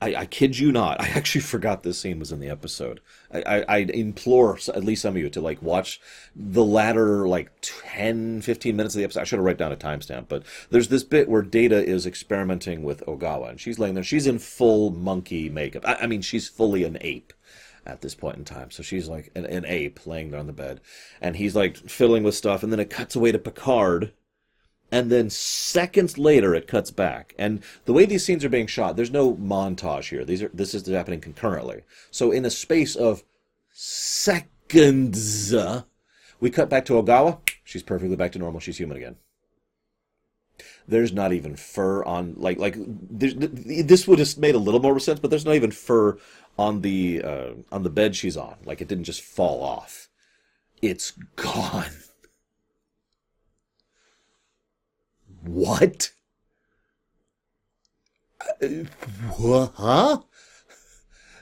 I, 0.00 0.14
I, 0.14 0.26
kid 0.26 0.58
you 0.58 0.70
not. 0.70 1.00
I 1.02 1.08
actually 1.08 1.40
forgot 1.40 1.82
this 1.82 1.98
scene 1.98 2.18
was 2.18 2.32
in 2.32 2.40
the 2.40 2.48
episode. 2.48 3.00
I, 3.32 3.42
I, 3.42 3.64
I, 3.68 3.76
implore 3.78 4.58
at 4.68 4.84
least 4.84 5.02
some 5.02 5.14
of 5.14 5.22
you 5.22 5.28
to 5.30 5.40
like 5.40 5.60
watch 5.62 6.00
the 6.34 6.64
latter 6.64 7.26
like 7.28 7.50
10, 7.62 8.42
15 8.42 8.76
minutes 8.76 8.94
of 8.94 8.98
the 8.98 9.04
episode. 9.04 9.20
I 9.20 9.24
should 9.24 9.38
have 9.38 9.44
write 9.44 9.58
down 9.58 9.72
a 9.72 9.76
timestamp, 9.76 10.26
but 10.28 10.44
there's 10.70 10.88
this 10.88 11.04
bit 11.04 11.28
where 11.28 11.42
Data 11.42 11.84
is 11.84 12.06
experimenting 12.06 12.82
with 12.82 13.04
Ogawa, 13.06 13.50
and 13.50 13.60
she's 13.60 13.78
laying 13.78 13.94
there. 13.94 14.04
She's 14.04 14.26
in 14.26 14.38
full 14.38 14.90
monkey 14.90 15.48
makeup. 15.48 15.82
I, 15.86 15.94
I 16.02 16.06
mean, 16.06 16.22
she's 16.22 16.48
fully 16.48 16.84
an 16.84 16.98
ape 17.00 17.32
at 17.86 18.02
this 18.02 18.14
point 18.14 18.36
in 18.36 18.44
time. 18.44 18.70
So 18.70 18.82
she's 18.82 19.08
like 19.08 19.30
an, 19.34 19.46
an 19.46 19.64
ape 19.64 20.06
laying 20.06 20.30
there 20.30 20.40
on 20.40 20.46
the 20.46 20.52
bed, 20.52 20.80
and 21.20 21.36
he's 21.36 21.56
like 21.56 21.76
fiddling 21.76 22.22
with 22.22 22.34
stuff, 22.34 22.62
and 22.62 22.70
then 22.70 22.80
it 22.80 22.90
cuts 22.90 23.16
away 23.16 23.32
to 23.32 23.38
Picard 23.38 24.12
and 24.90 25.10
then 25.10 25.30
seconds 25.30 26.16
later 26.18 26.54
it 26.54 26.66
cuts 26.66 26.90
back. 26.90 27.34
And 27.38 27.62
the 27.84 27.92
way 27.92 28.06
these 28.06 28.24
scenes 28.24 28.44
are 28.44 28.48
being 28.48 28.66
shot, 28.66 28.96
there's 28.96 29.10
no 29.10 29.34
montage 29.34 30.08
here. 30.08 30.24
These 30.24 30.42
are 30.42 30.50
this 30.52 30.74
is 30.74 30.86
happening 30.86 31.20
concurrently. 31.20 31.82
So 32.10 32.32
in 32.32 32.44
a 32.44 32.50
space 32.50 32.96
of 32.96 33.22
seconds, 33.72 35.54
we 36.40 36.50
cut 36.50 36.70
back 36.70 36.84
to 36.86 36.94
Ogawa. 36.94 37.38
She's 37.64 37.82
perfectly 37.82 38.16
back 38.16 38.32
to 38.32 38.38
normal. 38.38 38.60
She's 38.60 38.78
human 38.78 38.96
again. 38.96 39.16
There's 40.86 41.12
not 41.12 41.34
even 41.34 41.54
fur 41.54 42.02
on 42.04 42.34
like 42.36 42.58
like 42.58 42.76
this 42.78 44.08
would 44.08 44.18
have 44.18 44.38
made 44.38 44.54
a 44.54 44.58
little 44.58 44.80
more 44.80 44.98
sense, 44.98 45.20
but 45.20 45.28
there's 45.28 45.44
not 45.44 45.54
even 45.54 45.70
fur 45.70 46.16
on 46.58 46.80
the 46.80 47.22
uh, 47.22 47.50
on 47.70 47.82
the 47.82 47.90
bed 47.90 48.16
she's 48.16 48.36
on. 48.36 48.56
Like 48.64 48.80
it 48.80 48.88
didn't 48.88 49.04
just 49.04 49.20
fall 49.20 49.62
off. 49.62 50.08
It's 50.80 51.12
gone. 51.36 51.90
What? 55.48 56.12
What? 59.38 59.72
Huh? 59.76 60.20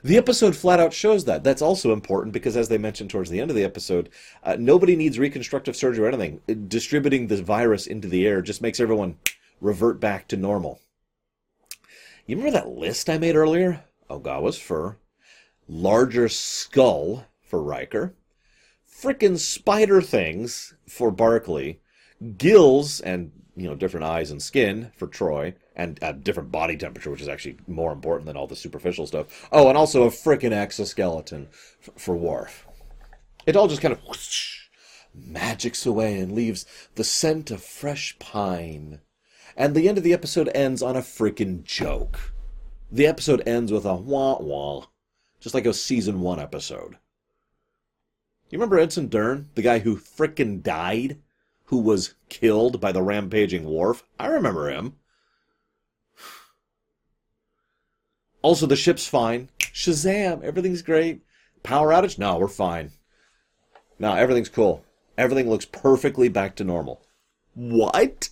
The 0.05 0.17
episode 0.17 0.55
flat 0.55 0.79
out 0.79 0.93
shows 0.93 1.25
that. 1.25 1.43
That's 1.43 1.61
also 1.61 1.93
important 1.93 2.33
because, 2.33 2.57
as 2.57 2.69
they 2.69 2.79
mentioned 2.79 3.11
towards 3.11 3.31
the 3.31 3.41
end 3.41 3.51
of 3.51 3.57
the 3.57 3.65
episode, 3.65 4.11
uh, 4.45 4.57
nobody 4.59 4.95
needs 4.95 5.19
reconstructive 5.19 5.75
surgery 5.75 6.05
or 6.05 6.09
anything. 6.09 6.41
Uh, 6.49 6.55
distributing 6.69 7.27
the 7.27 7.43
virus 7.43 7.89
into 7.89 8.07
the 8.07 8.27
air 8.27 8.41
just 8.43 8.63
makes 8.63 8.79
everyone 8.79 9.19
revert 9.61 9.99
back 9.99 10.29
to 10.29 10.37
normal. 10.37 10.81
You 12.27 12.37
remember 12.37 12.59
that 12.59 12.69
list 12.69 13.11
I 13.11 13.19
made 13.19 13.35
earlier? 13.35 13.83
Ogawa's 14.09 14.59
fur, 14.59 14.99
larger 15.67 16.29
skull 16.29 17.25
for 17.43 17.61
Riker, 17.61 18.15
frickin' 18.89 19.39
spider 19.39 20.01
things 20.01 20.75
for 20.89 21.11
Barclay, 21.11 21.81
gills 22.39 23.01
and 23.01 23.33
you 23.57 23.69
know 23.69 23.75
different 23.75 24.05
eyes 24.05 24.31
and 24.31 24.43
skin 24.43 24.93
for 24.97 25.07
Troi, 25.07 25.55
and 25.75 25.99
a 26.03 26.13
different 26.13 26.53
body 26.53 26.77
temperature, 26.77 27.11
which 27.11 27.23
is 27.23 27.29
actually 27.29 27.59
more 27.67 27.93
important 27.93 28.27
than 28.27 28.37
all 28.37 28.47
the 28.47 28.57
superficial 28.57 29.07
stuff. 29.07 29.49
Oh, 29.51 29.69
and 29.69 29.79
also 29.79 30.05
a 30.05 30.11
freaking 30.11 30.53
exoskeleton 30.53 31.49
f- 31.53 31.91
for 31.97 32.15
Worf. 32.15 32.67
It 33.47 33.57
all 33.57 33.69
just 33.69 33.83
kind 33.83 33.93
of 33.93 34.01
whoosh, 34.07 34.69
magics 35.15 35.87
away 35.87 36.19
and 36.19 36.33
leaves 36.33 36.67
the 36.97 37.05
scent 37.05 37.51
of 37.51 37.63
fresh 37.63 38.19
pine. 38.19 39.01
And 39.57 39.75
the 39.75 39.89
end 39.89 39.97
of 39.97 40.05
the 40.05 40.13
episode 40.13 40.51
ends 40.55 40.83
on 40.83 40.97
a 40.97 41.01
freaking 41.01 41.65
joke. 41.65 42.35
The 42.93 43.07
episode 43.07 43.43
ends 43.47 43.73
with 43.73 43.85
a 43.85 43.95
wah 43.95 44.39
wah, 44.39 44.87
just 45.41 45.55
like 45.55 45.67
a 45.67 45.73
season 45.73 46.21
one 46.21 46.39
episode. 46.39 46.99
You 48.51 48.59
remember 48.59 48.79
Ensign 48.79 49.09
Dern, 49.09 49.49
the 49.55 49.63
guy 49.63 49.81
who 49.81 49.97
frickin' 49.97 50.63
died, 50.63 51.19
who 51.67 51.79
was 51.79 52.15
killed 52.29 52.81
by 52.81 52.93
the 52.93 53.03
rampaging 53.03 53.65
Worf. 53.65 54.05
I 54.19 54.27
remember 54.27 54.71
him. 54.71 54.95
Also, 58.43 58.67
the 58.67 58.77
ship's 58.77 59.07
fine. 59.07 59.51
Shazam! 59.59 60.43
Everything's 60.43 60.83
great. 60.83 61.23
Power 61.63 61.91
outage? 61.91 62.19
No, 62.19 62.39
we're 62.39 62.49
fine. 62.49 62.93
No, 63.99 64.15
everything's 64.15 64.49
cool. 64.49 64.85
Everything 65.19 65.49
looks 65.51 65.65
perfectly 65.65 66.29
back 66.29 66.55
to 66.57 66.65
normal. 66.65 67.03
What? 67.55 68.29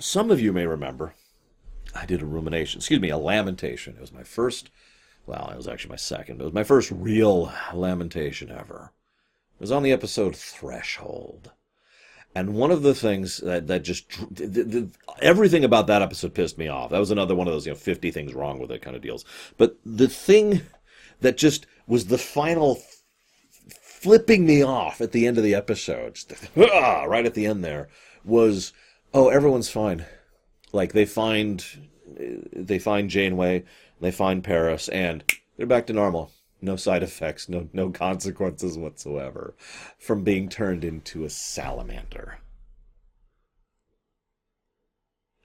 Some 0.00 0.30
of 0.30 0.40
you 0.40 0.52
may 0.52 0.66
remember 0.66 1.14
I 1.94 2.06
did 2.06 2.22
a 2.22 2.26
rumination, 2.26 2.78
excuse 2.78 3.00
me, 3.00 3.10
a 3.10 3.18
lamentation. 3.18 3.96
It 3.96 4.00
was 4.00 4.12
my 4.12 4.22
first, 4.22 4.70
well, 5.28 5.50
it 5.52 5.56
was 5.56 5.68
actually 5.68 5.90
my 5.90 5.96
second, 5.96 6.38
but 6.38 6.44
it 6.44 6.46
was 6.46 6.54
my 6.54 6.64
first 6.64 6.90
real 6.90 7.52
lamentation 7.74 8.50
ever. 8.50 8.92
It 9.56 9.60
was 9.60 9.70
on 9.70 9.82
the 9.82 9.92
episode 9.92 10.34
Threshold. 10.34 11.52
And 12.34 12.54
one 12.54 12.70
of 12.70 12.82
the 12.82 12.94
things 12.94 13.38
that, 13.38 13.66
that 13.66 13.84
just 13.84 14.10
everything 15.20 15.64
about 15.64 15.86
that 15.88 16.00
episode 16.00 16.34
pissed 16.34 16.56
me 16.56 16.68
off. 16.68 16.90
That 16.90 16.98
was 16.98 17.10
another 17.10 17.34
one 17.34 17.46
of 17.46 17.52
those 17.52 17.66
you 17.66 17.72
know 17.72 17.76
50 17.76 18.10
things 18.10 18.34
wrong 18.34 18.58
with 18.58 18.70
it 18.70 18.80
kind 18.80 18.96
of 18.96 19.02
deals. 19.02 19.24
But 19.58 19.76
the 19.84 20.08
thing 20.08 20.62
that 21.20 21.36
just 21.36 21.66
was 21.86 22.06
the 22.06 22.18
final 22.18 22.80
flipping 23.82 24.46
me 24.46 24.62
off 24.62 25.00
at 25.00 25.12
the 25.12 25.26
end 25.26 25.36
of 25.36 25.44
the 25.44 25.54
episode, 25.54 26.14
just, 26.14 26.32
ah, 26.56 27.04
right 27.04 27.26
at 27.26 27.34
the 27.34 27.46
end 27.46 27.64
there, 27.64 27.88
was 28.24 28.72
oh 29.12 29.28
everyone's 29.28 29.68
fine. 29.68 30.06
Like 30.72 30.92
they 30.92 31.06
find 31.06 31.64
they 32.52 32.78
find 32.78 33.10
Janeway, 33.10 33.64
they 34.00 34.10
find 34.10 34.44
Paris, 34.44 34.88
and 34.88 35.24
they're 35.56 35.66
back 35.66 35.86
to 35.86 35.92
normal 35.92 36.32
no 36.60 36.76
side 36.76 37.02
effects, 37.02 37.48
no 37.48 37.68
no 37.72 37.90
consequences 38.06 38.76
whatsoever 38.78 39.54
from 39.98 40.24
being 40.24 40.48
turned 40.48 40.84
into 40.84 41.24
a 41.24 41.30
salamander. 41.30 42.38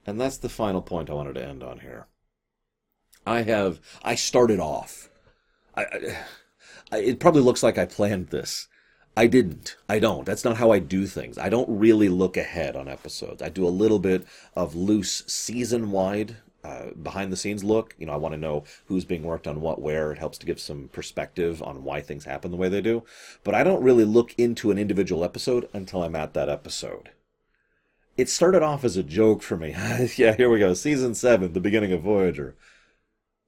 And 0.05 0.19
that's 0.19 0.37
the 0.37 0.49
final 0.49 0.81
point 0.81 1.09
I 1.09 1.13
wanted 1.13 1.35
to 1.35 1.45
end 1.45 1.63
on 1.63 1.79
here. 1.79 2.07
I 3.25 3.43
have 3.43 3.79
I 4.03 4.15
started 4.15 4.59
off. 4.59 5.09
I, 5.75 5.85
I, 6.91 6.97
it 6.97 7.19
probably 7.19 7.41
looks 7.41 7.63
like 7.63 7.77
I 7.77 7.85
planned 7.85 8.27
this. 8.27 8.67
I 9.15 9.27
didn't. 9.27 9.77
I 9.87 9.99
don't. 9.99 10.25
That's 10.25 10.43
not 10.43 10.57
how 10.57 10.71
I 10.71 10.79
do 10.79 11.05
things. 11.05 11.37
I 11.37 11.47
don't 11.47 11.69
really 11.69 12.09
look 12.09 12.35
ahead 12.35 12.75
on 12.75 12.87
episodes. 12.87 13.41
I 13.41 13.49
do 13.49 13.65
a 13.65 13.69
little 13.69 13.99
bit 13.99 14.25
of 14.55 14.75
loose 14.75 15.23
season 15.27 15.91
wide 15.91 16.37
uh, 16.63 16.91
behind 17.01 17.31
the 17.31 17.37
scenes 17.37 17.63
look. 17.63 17.95
You 17.97 18.05
know, 18.05 18.13
I 18.13 18.17
want 18.17 18.33
to 18.33 18.39
know 18.39 18.63
who's 18.85 19.05
being 19.05 19.23
worked 19.23 19.47
on 19.47 19.61
what 19.61 19.81
where. 19.81 20.11
It 20.11 20.17
helps 20.17 20.37
to 20.39 20.45
give 20.45 20.59
some 20.59 20.89
perspective 20.91 21.61
on 21.61 21.83
why 21.83 22.01
things 22.01 22.25
happen 22.25 22.51
the 22.51 22.57
way 22.57 22.69
they 22.69 22.81
do. 22.81 23.03
But 23.43 23.55
I 23.55 23.63
don't 23.63 23.83
really 23.83 24.05
look 24.05 24.33
into 24.37 24.71
an 24.71 24.77
individual 24.77 25.23
episode 25.23 25.69
until 25.73 26.03
I'm 26.03 26.15
at 26.15 26.33
that 26.33 26.49
episode. 26.49 27.09
It 28.15 28.29
started 28.29 28.61
off 28.61 28.83
as 28.83 28.95
a 28.95 29.03
joke 29.03 29.41
for 29.41 29.57
me. 29.57 29.69
yeah, 30.17 30.35
here 30.35 30.49
we 30.49 30.59
go. 30.59 30.73
Season 30.73 31.15
7, 31.15 31.53
the 31.53 31.59
beginning 31.59 31.91
of 31.91 32.01
Voyager. 32.01 32.55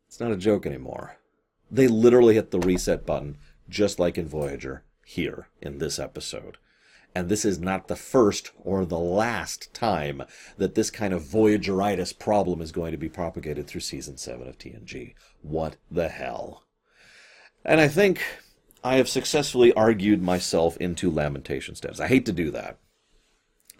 It's 0.08 0.20
not 0.20 0.32
a 0.32 0.38
joke 0.38 0.66
anymore. 0.66 1.18
They 1.70 1.88
literally 1.88 2.36
hit 2.36 2.52
the 2.52 2.60
reset 2.60 3.06
button, 3.06 3.38
just 3.70 4.00
like 4.00 4.18
in 4.18 4.28
Voyager, 4.28 4.84
here 5.04 5.48
in 5.62 5.78
this 5.78 6.00
episode 6.00 6.58
and 7.16 7.30
this 7.30 7.46
is 7.46 7.58
not 7.58 7.88
the 7.88 7.96
first 7.96 8.52
or 8.58 8.86
the 8.86 9.00
last 9.00 9.74
time 9.74 10.22
that 10.58 10.76
this 10.76 10.92
kind 10.92 11.14
of 11.14 11.24
Voyageritis 11.24 12.18
problem 12.18 12.62
is 12.62 12.74
going 12.74 12.92
to 12.92 12.98
be 12.98 13.08
propagated 13.08 13.68
through 13.68 13.82
season 13.82 14.18
7 14.18 14.46
of 14.48 14.58
TNG. 14.58 15.16
What 15.42 15.78
the 15.90 16.10
hell? 16.10 16.64
And 17.64 17.80
I 17.80 17.88
think 17.88 18.22
I 18.84 18.98
have 18.98 19.08
successfully 19.08 19.74
argued 19.74 20.22
myself 20.22 20.76
into 20.78 21.10
lamentation 21.10 21.74
status. 21.76 22.02
I 22.02 22.08
hate 22.08 22.26
to 22.26 22.34
do 22.34 22.52
that 22.52 22.78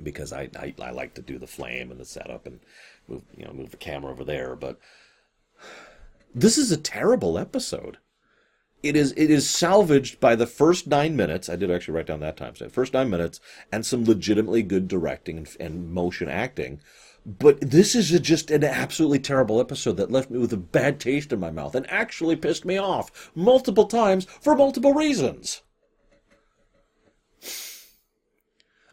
because 0.02 0.32
I, 0.32 0.50
I, 0.58 0.74
I 0.82 0.92
like 0.92 1.14
to 1.16 1.22
do 1.22 1.38
the 1.38 1.46
flame 1.46 1.92
and 1.92 2.00
the 2.00 2.06
setup 2.06 2.48
and 2.48 2.62
move 3.08 3.24
you 3.38 3.46
know 3.46 3.54
move 3.54 3.72
the 3.72 3.78
camera 3.78 4.12
over 4.12 4.24
there, 4.24 4.56
but 4.56 4.80
this 6.34 6.58
is 6.58 6.72
a 6.72 6.78
terrible 6.78 7.38
episode 7.38 7.98
it 8.86 8.96
is 8.96 9.14
it 9.18 9.32
is 9.32 9.50
salvaged 9.50 10.20
by 10.20 10.36
the 10.36 10.46
first 10.46 10.88
nine 10.88 11.16
minutes. 11.16 11.50
I 11.50 11.56
did 11.56 11.72
actually 11.72 11.96
write 11.96 12.06
down 12.06 12.20
that 12.20 12.38
time 12.38 12.56
stamp. 12.56 12.72
First 12.72 12.94
nine 12.94 13.10
minutes 13.10 13.40
and 13.72 13.86
some 13.86 14.06
legitimately 14.06 14.62
good 14.62 14.88
directing 14.88 15.38
and, 15.40 15.58
and 15.60 15.92
motion 15.92 16.30
acting. 16.30 16.80
But 17.26 17.60
this 17.60 17.96
is 17.96 18.12
a, 18.12 18.20
just 18.20 18.52
an 18.52 18.64
absolutely 18.64 19.18
terrible 19.18 19.60
episode 19.60 19.98
that 19.98 20.12
left 20.12 20.30
me 20.30 20.38
with 20.38 20.54
a 20.54 20.58
bad 20.58 21.00
taste 21.00 21.34
in 21.34 21.40
my 21.40 21.50
mouth 21.50 21.74
and 21.74 21.90
actually 21.90 22.36
pissed 22.36 22.66
me 22.66 22.78
off 22.78 23.32
multiple 23.34 23.88
times 23.88 24.26
for 24.40 24.56
multiple 24.56 24.94
reasons. 24.94 25.64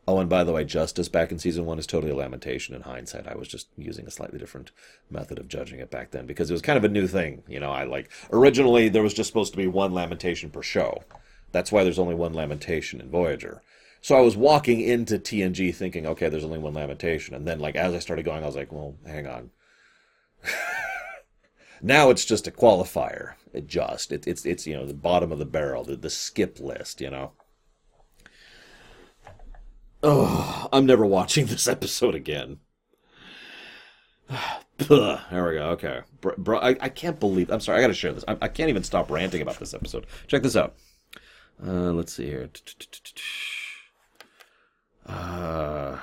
Oh, 0.07 0.19
and 0.19 0.29
by 0.29 0.43
the 0.43 0.53
way, 0.53 0.65
Justice 0.65 1.09
back 1.09 1.31
in 1.31 1.39
season 1.39 1.65
one 1.65 1.79
is 1.79 1.87
totally 1.87 2.11
a 2.11 2.17
lamentation 2.17 2.75
in 2.75 2.83
hindsight. 2.83 3.29
I 3.29 3.37
was 3.37 3.47
just 3.47 3.69
using 3.77 4.07
a 4.07 4.11
slightly 4.11 4.39
different 4.39 4.73
method 5.09 5.39
of 5.39 5.47
judging 5.47 5.79
it 5.79 5.93
back 5.93 6.11
then 6.11 6.27
because 6.27 6.51
it 6.51 6.55
was 6.55 6.63
kind 6.63 6.77
of 6.77 6.83
a 6.83 6.89
new 6.89 7.07
thing. 7.07 7.45
You 7.47 7.61
know, 7.61 7.71
I 7.71 7.85
like 7.85 8.11
originally 8.33 8.89
there 8.89 9.03
was 9.03 9.15
just 9.15 9.29
supposed 9.29 9.53
to 9.53 9.59
be 9.59 9.69
one 9.69 9.95
lamentation 9.95 10.51
per 10.51 10.63
show. 10.63 11.05
That's 11.53 11.71
why 11.71 11.85
there's 11.85 12.01
only 12.01 12.17
one 12.17 12.35
lamentation 12.35 13.01
in 13.01 13.11
Voyager. 13.11 13.63
So 14.01 14.17
I 14.17 14.21
was 14.21 14.37
walking 14.37 14.81
into 14.81 15.19
TNG 15.19 15.73
thinking, 15.73 16.07
okay, 16.07 16.29
there's 16.29 16.45
only 16.45 16.59
one 16.59 16.75
lamentation, 16.75 17.37
and 17.37 17.47
then 17.47 17.61
like 17.61 17.77
as 17.77 17.95
I 17.95 18.01
started 18.01 18.25
going, 18.25 18.43
I 18.43 18.47
was 18.47 18.57
like, 18.57 18.73
well, 18.73 18.97
hang 19.07 19.29
on. 19.29 19.51
now 21.83 22.11
it's 22.11 22.25
just 22.25 22.49
a 22.49 22.51
qualifier. 22.51 23.35
It 23.53 23.69
just 23.69 24.11
it, 24.11 24.27
it's 24.27 24.45
it's 24.45 24.67
you 24.67 24.75
know 24.75 24.87
the 24.87 24.95
bottom 24.95 25.31
of 25.31 25.39
the 25.39 25.45
barrel, 25.45 25.85
the, 25.85 25.95
the 25.95 26.11
skip 26.11 26.59
list, 26.59 27.01
you 27.01 27.11
know. 27.11 27.33
Oh, 30.03 30.69
I'm 30.73 30.87
never 30.87 31.07
watching 31.07 31.47
this 31.49 31.69
episode 31.69 32.15
again. 32.15 32.59
there 34.79 35.19
we 35.29 35.55
go. 35.55 35.71
Okay, 35.73 36.01
bro, 36.21 36.35
bro 36.39 36.59
I, 36.59 36.77
I, 36.81 36.89
can't 36.89 37.21
believe. 37.21 37.51
I'm 37.51 37.61
sorry. 37.61 37.79
I 37.79 37.83
got 37.83 37.89
to 37.89 37.95
share 37.95 38.13
this. 38.13 38.25
I, 38.27 38.37
I, 38.41 38.49
can't 38.49 38.71
even 38.71 38.83
stop 38.83 39.11
ranting 39.11 39.43
about 39.43 39.59
this 39.59 39.75
episode. 39.75 40.07
Check 40.27 40.43
this 40.43 40.57
out. 40.57 40.75
Uh, 41.65 41.93
let's 41.93 42.13
see 42.13 42.27
here. 42.27 42.49
Uh, 45.07 45.99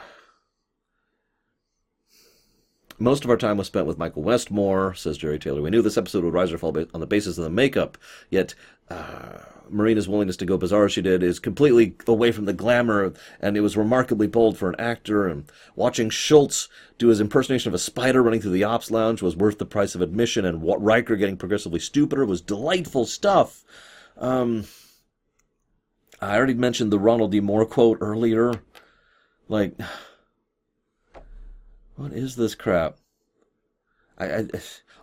most 3.00 3.24
of 3.24 3.30
our 3.30 3.38
time 3.38 3.58
was 3.58 3.68
spent 3.68 3.88
with 3.88 3.98
Michael 3.98 4.24
Westmore, 4.24 4.94
says 4.94 5.18
Jeri 5.18 5.42
Taylor. 5.42 5.62
We 5.62 5.70
knew 5.70 5.82
this 5.82 5.98
episode 5.98 6.24
would 6.24 6.34
rise 6.34 6.52
or 6.52 6.58
fall 6.58 6.78
on 6.94 7.00
the 7.00 7.08
basis 7.08 7.38
of 7.38 7.44
the 7.44 7.50
makeup, 7.50 7.98
yet 8.30 8.56
uh, 8.90 9.40
Marina's 9.72 10.08
willingness 10.08 10.38
to 10.38 10.46
go 10.46 10.58
bizarre 10.58 10.86
as 10.86 10.94
she 10.94 11.02
did 11.02 11.24
is 11.24 11.40
completely 11.40 11.96
away 12.08 12.32
from 12.32 12.46
the 12.46 12.54
glamour, 12.54 13.14
and 13.40 13.56
it 13.56 13.62
was 13.62 13.78
remarkably 13.78 14.28
bold 14.28 14.58
for 14.58 14.70
an 14.70 14.80
actor. 14.80 15.28
And 15.28 15.50
watching 15.76 16.10
Schultz 16.10 16.68
do 16.98 17.08
his 17.08 17.20
impersonation 17.20 17.70
of 17.70 17.74
a 17.74 17.80
spider 17.80 18.22
running 18.24 18.42
through 18.42 18.52
the 18.52 18.64
ops 18.64 18.92
lounge 18.92 19.22
was 19.22 19.36
worth 19.36 19.58
the 19.58 19.66
price 19.66 19.96
of 19.96 20.02
admission, 20.02 20.46
and 20.46 20.62
what 20.62 20.82
Riker 20.84 21.16
getting 21.16 21.38
progressively 21.38 21.80
stupider 21.80 22.26
was 22.26 22.42
delightful 22.42 23.06
stuff. 23.06 23.64
Um, 24.18 24.66
I 26.22 26.36
already 26.36 26.54
mentioned 26.54 26.92
the 26.92 27.00
Ronald 27.00 27.32
D. 27.32 27.40
Moore 27.40 27.66
quote 27.66 28.00
earlier. 28.02 28.54
Like, 29.48 29.80
what 31.96 32.12
is 32.14 32.36
this 32.36 32.56
crap? 32.56 32.98
I, 34.20 34.26
I, 34.26 34.48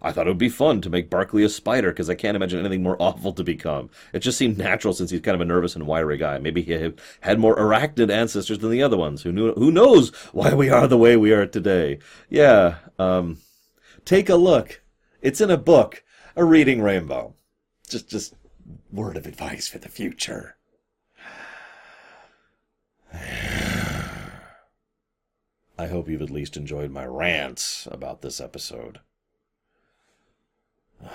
I 0.03 0.12
thought 0.12 0.27
it 0.27 0.31
would 0.31 0.39
be 0.39 0.49
fun 0.49 0.81
to 0.83 0.91
make 0.91 1.11
Barclay 1.11 1.43
a 1.43 1.49
spider 1.49 1.91
because 1.91 2.11
I 2.11 2.14
can't 2.14 2.37
imagine 2.37 2.61
anything 2.61 2.83
more 2.83 2.97
awful 3.01 3.33
to 3.33 3.45
become. 3.45 3.91
It 4.12 4.21
just 4.21 4.39
seemed 4.39 4.59
natural 4.59 4.95
since 4.95 5.11
he's 5.11 5.21
kind 5.21 5.35
of 5.35 5.41
a 5.41 5.45
nervous 5.45 5.75
and 5.75 5.87
wiry 5.87 6.17
guy. 6.17 6.39
Maybe 6.39 6.62
he 6.62 6.93
had 7.21 7.39
more 7.39 7.57
arachnid 7.57 8.11
ancestors 8.11 8.59
than 8.59 8.71
the 8.71 8.83
other 8.83 8.97
ones. 8.97 9.23
Who 9.23 9.33
knew? 9.33 9.53
Who 9.55 9.71
knows 9.71 10.14
why 10.33 10.55
we 10.55 10.71
are 10.71 10.87
the 10.87 10.99
way 10.99 11.17
we 11.17 11.33
are 11.33 11.47
today? 11.47 11.99
Yeah. 12.29 12.77
Um, 12.99 13.39
take 14.05 14.29
a 14.29 14.37
look. 14.37 14.83
It's 15.23 15.41
in 15.41 15.51
a 15.51 15.57
book. 15.57 16.03
A 16.37 16.45
reading 16.45 16.83
rainbow. 16.83 17.35
Just, 17.89 18.11
just 18.11 18.35
word 18.93 19.17
of 19.17 19.27
advice 19.27 19.69
for 19.69 19.79
the 19.79 19.89
future. 19.89 20.55
I 25.79 25.87
hope 25.89 26.09
you've 26.09 26.22
at 26.22 26.31
least 26.31 26.57
enjoyed 26.57 26.91
my 26.91 27.05
rants 27.05 27.87
about 27.91 28.22
this 28.22 28.41
episode. 28.41 29.01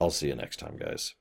I'll 0.00 0.10
see 0.10 0.28
you 0.28 0.36
next 0.36 0.58
time, 0.58 0.76
guys. 0.76 1.14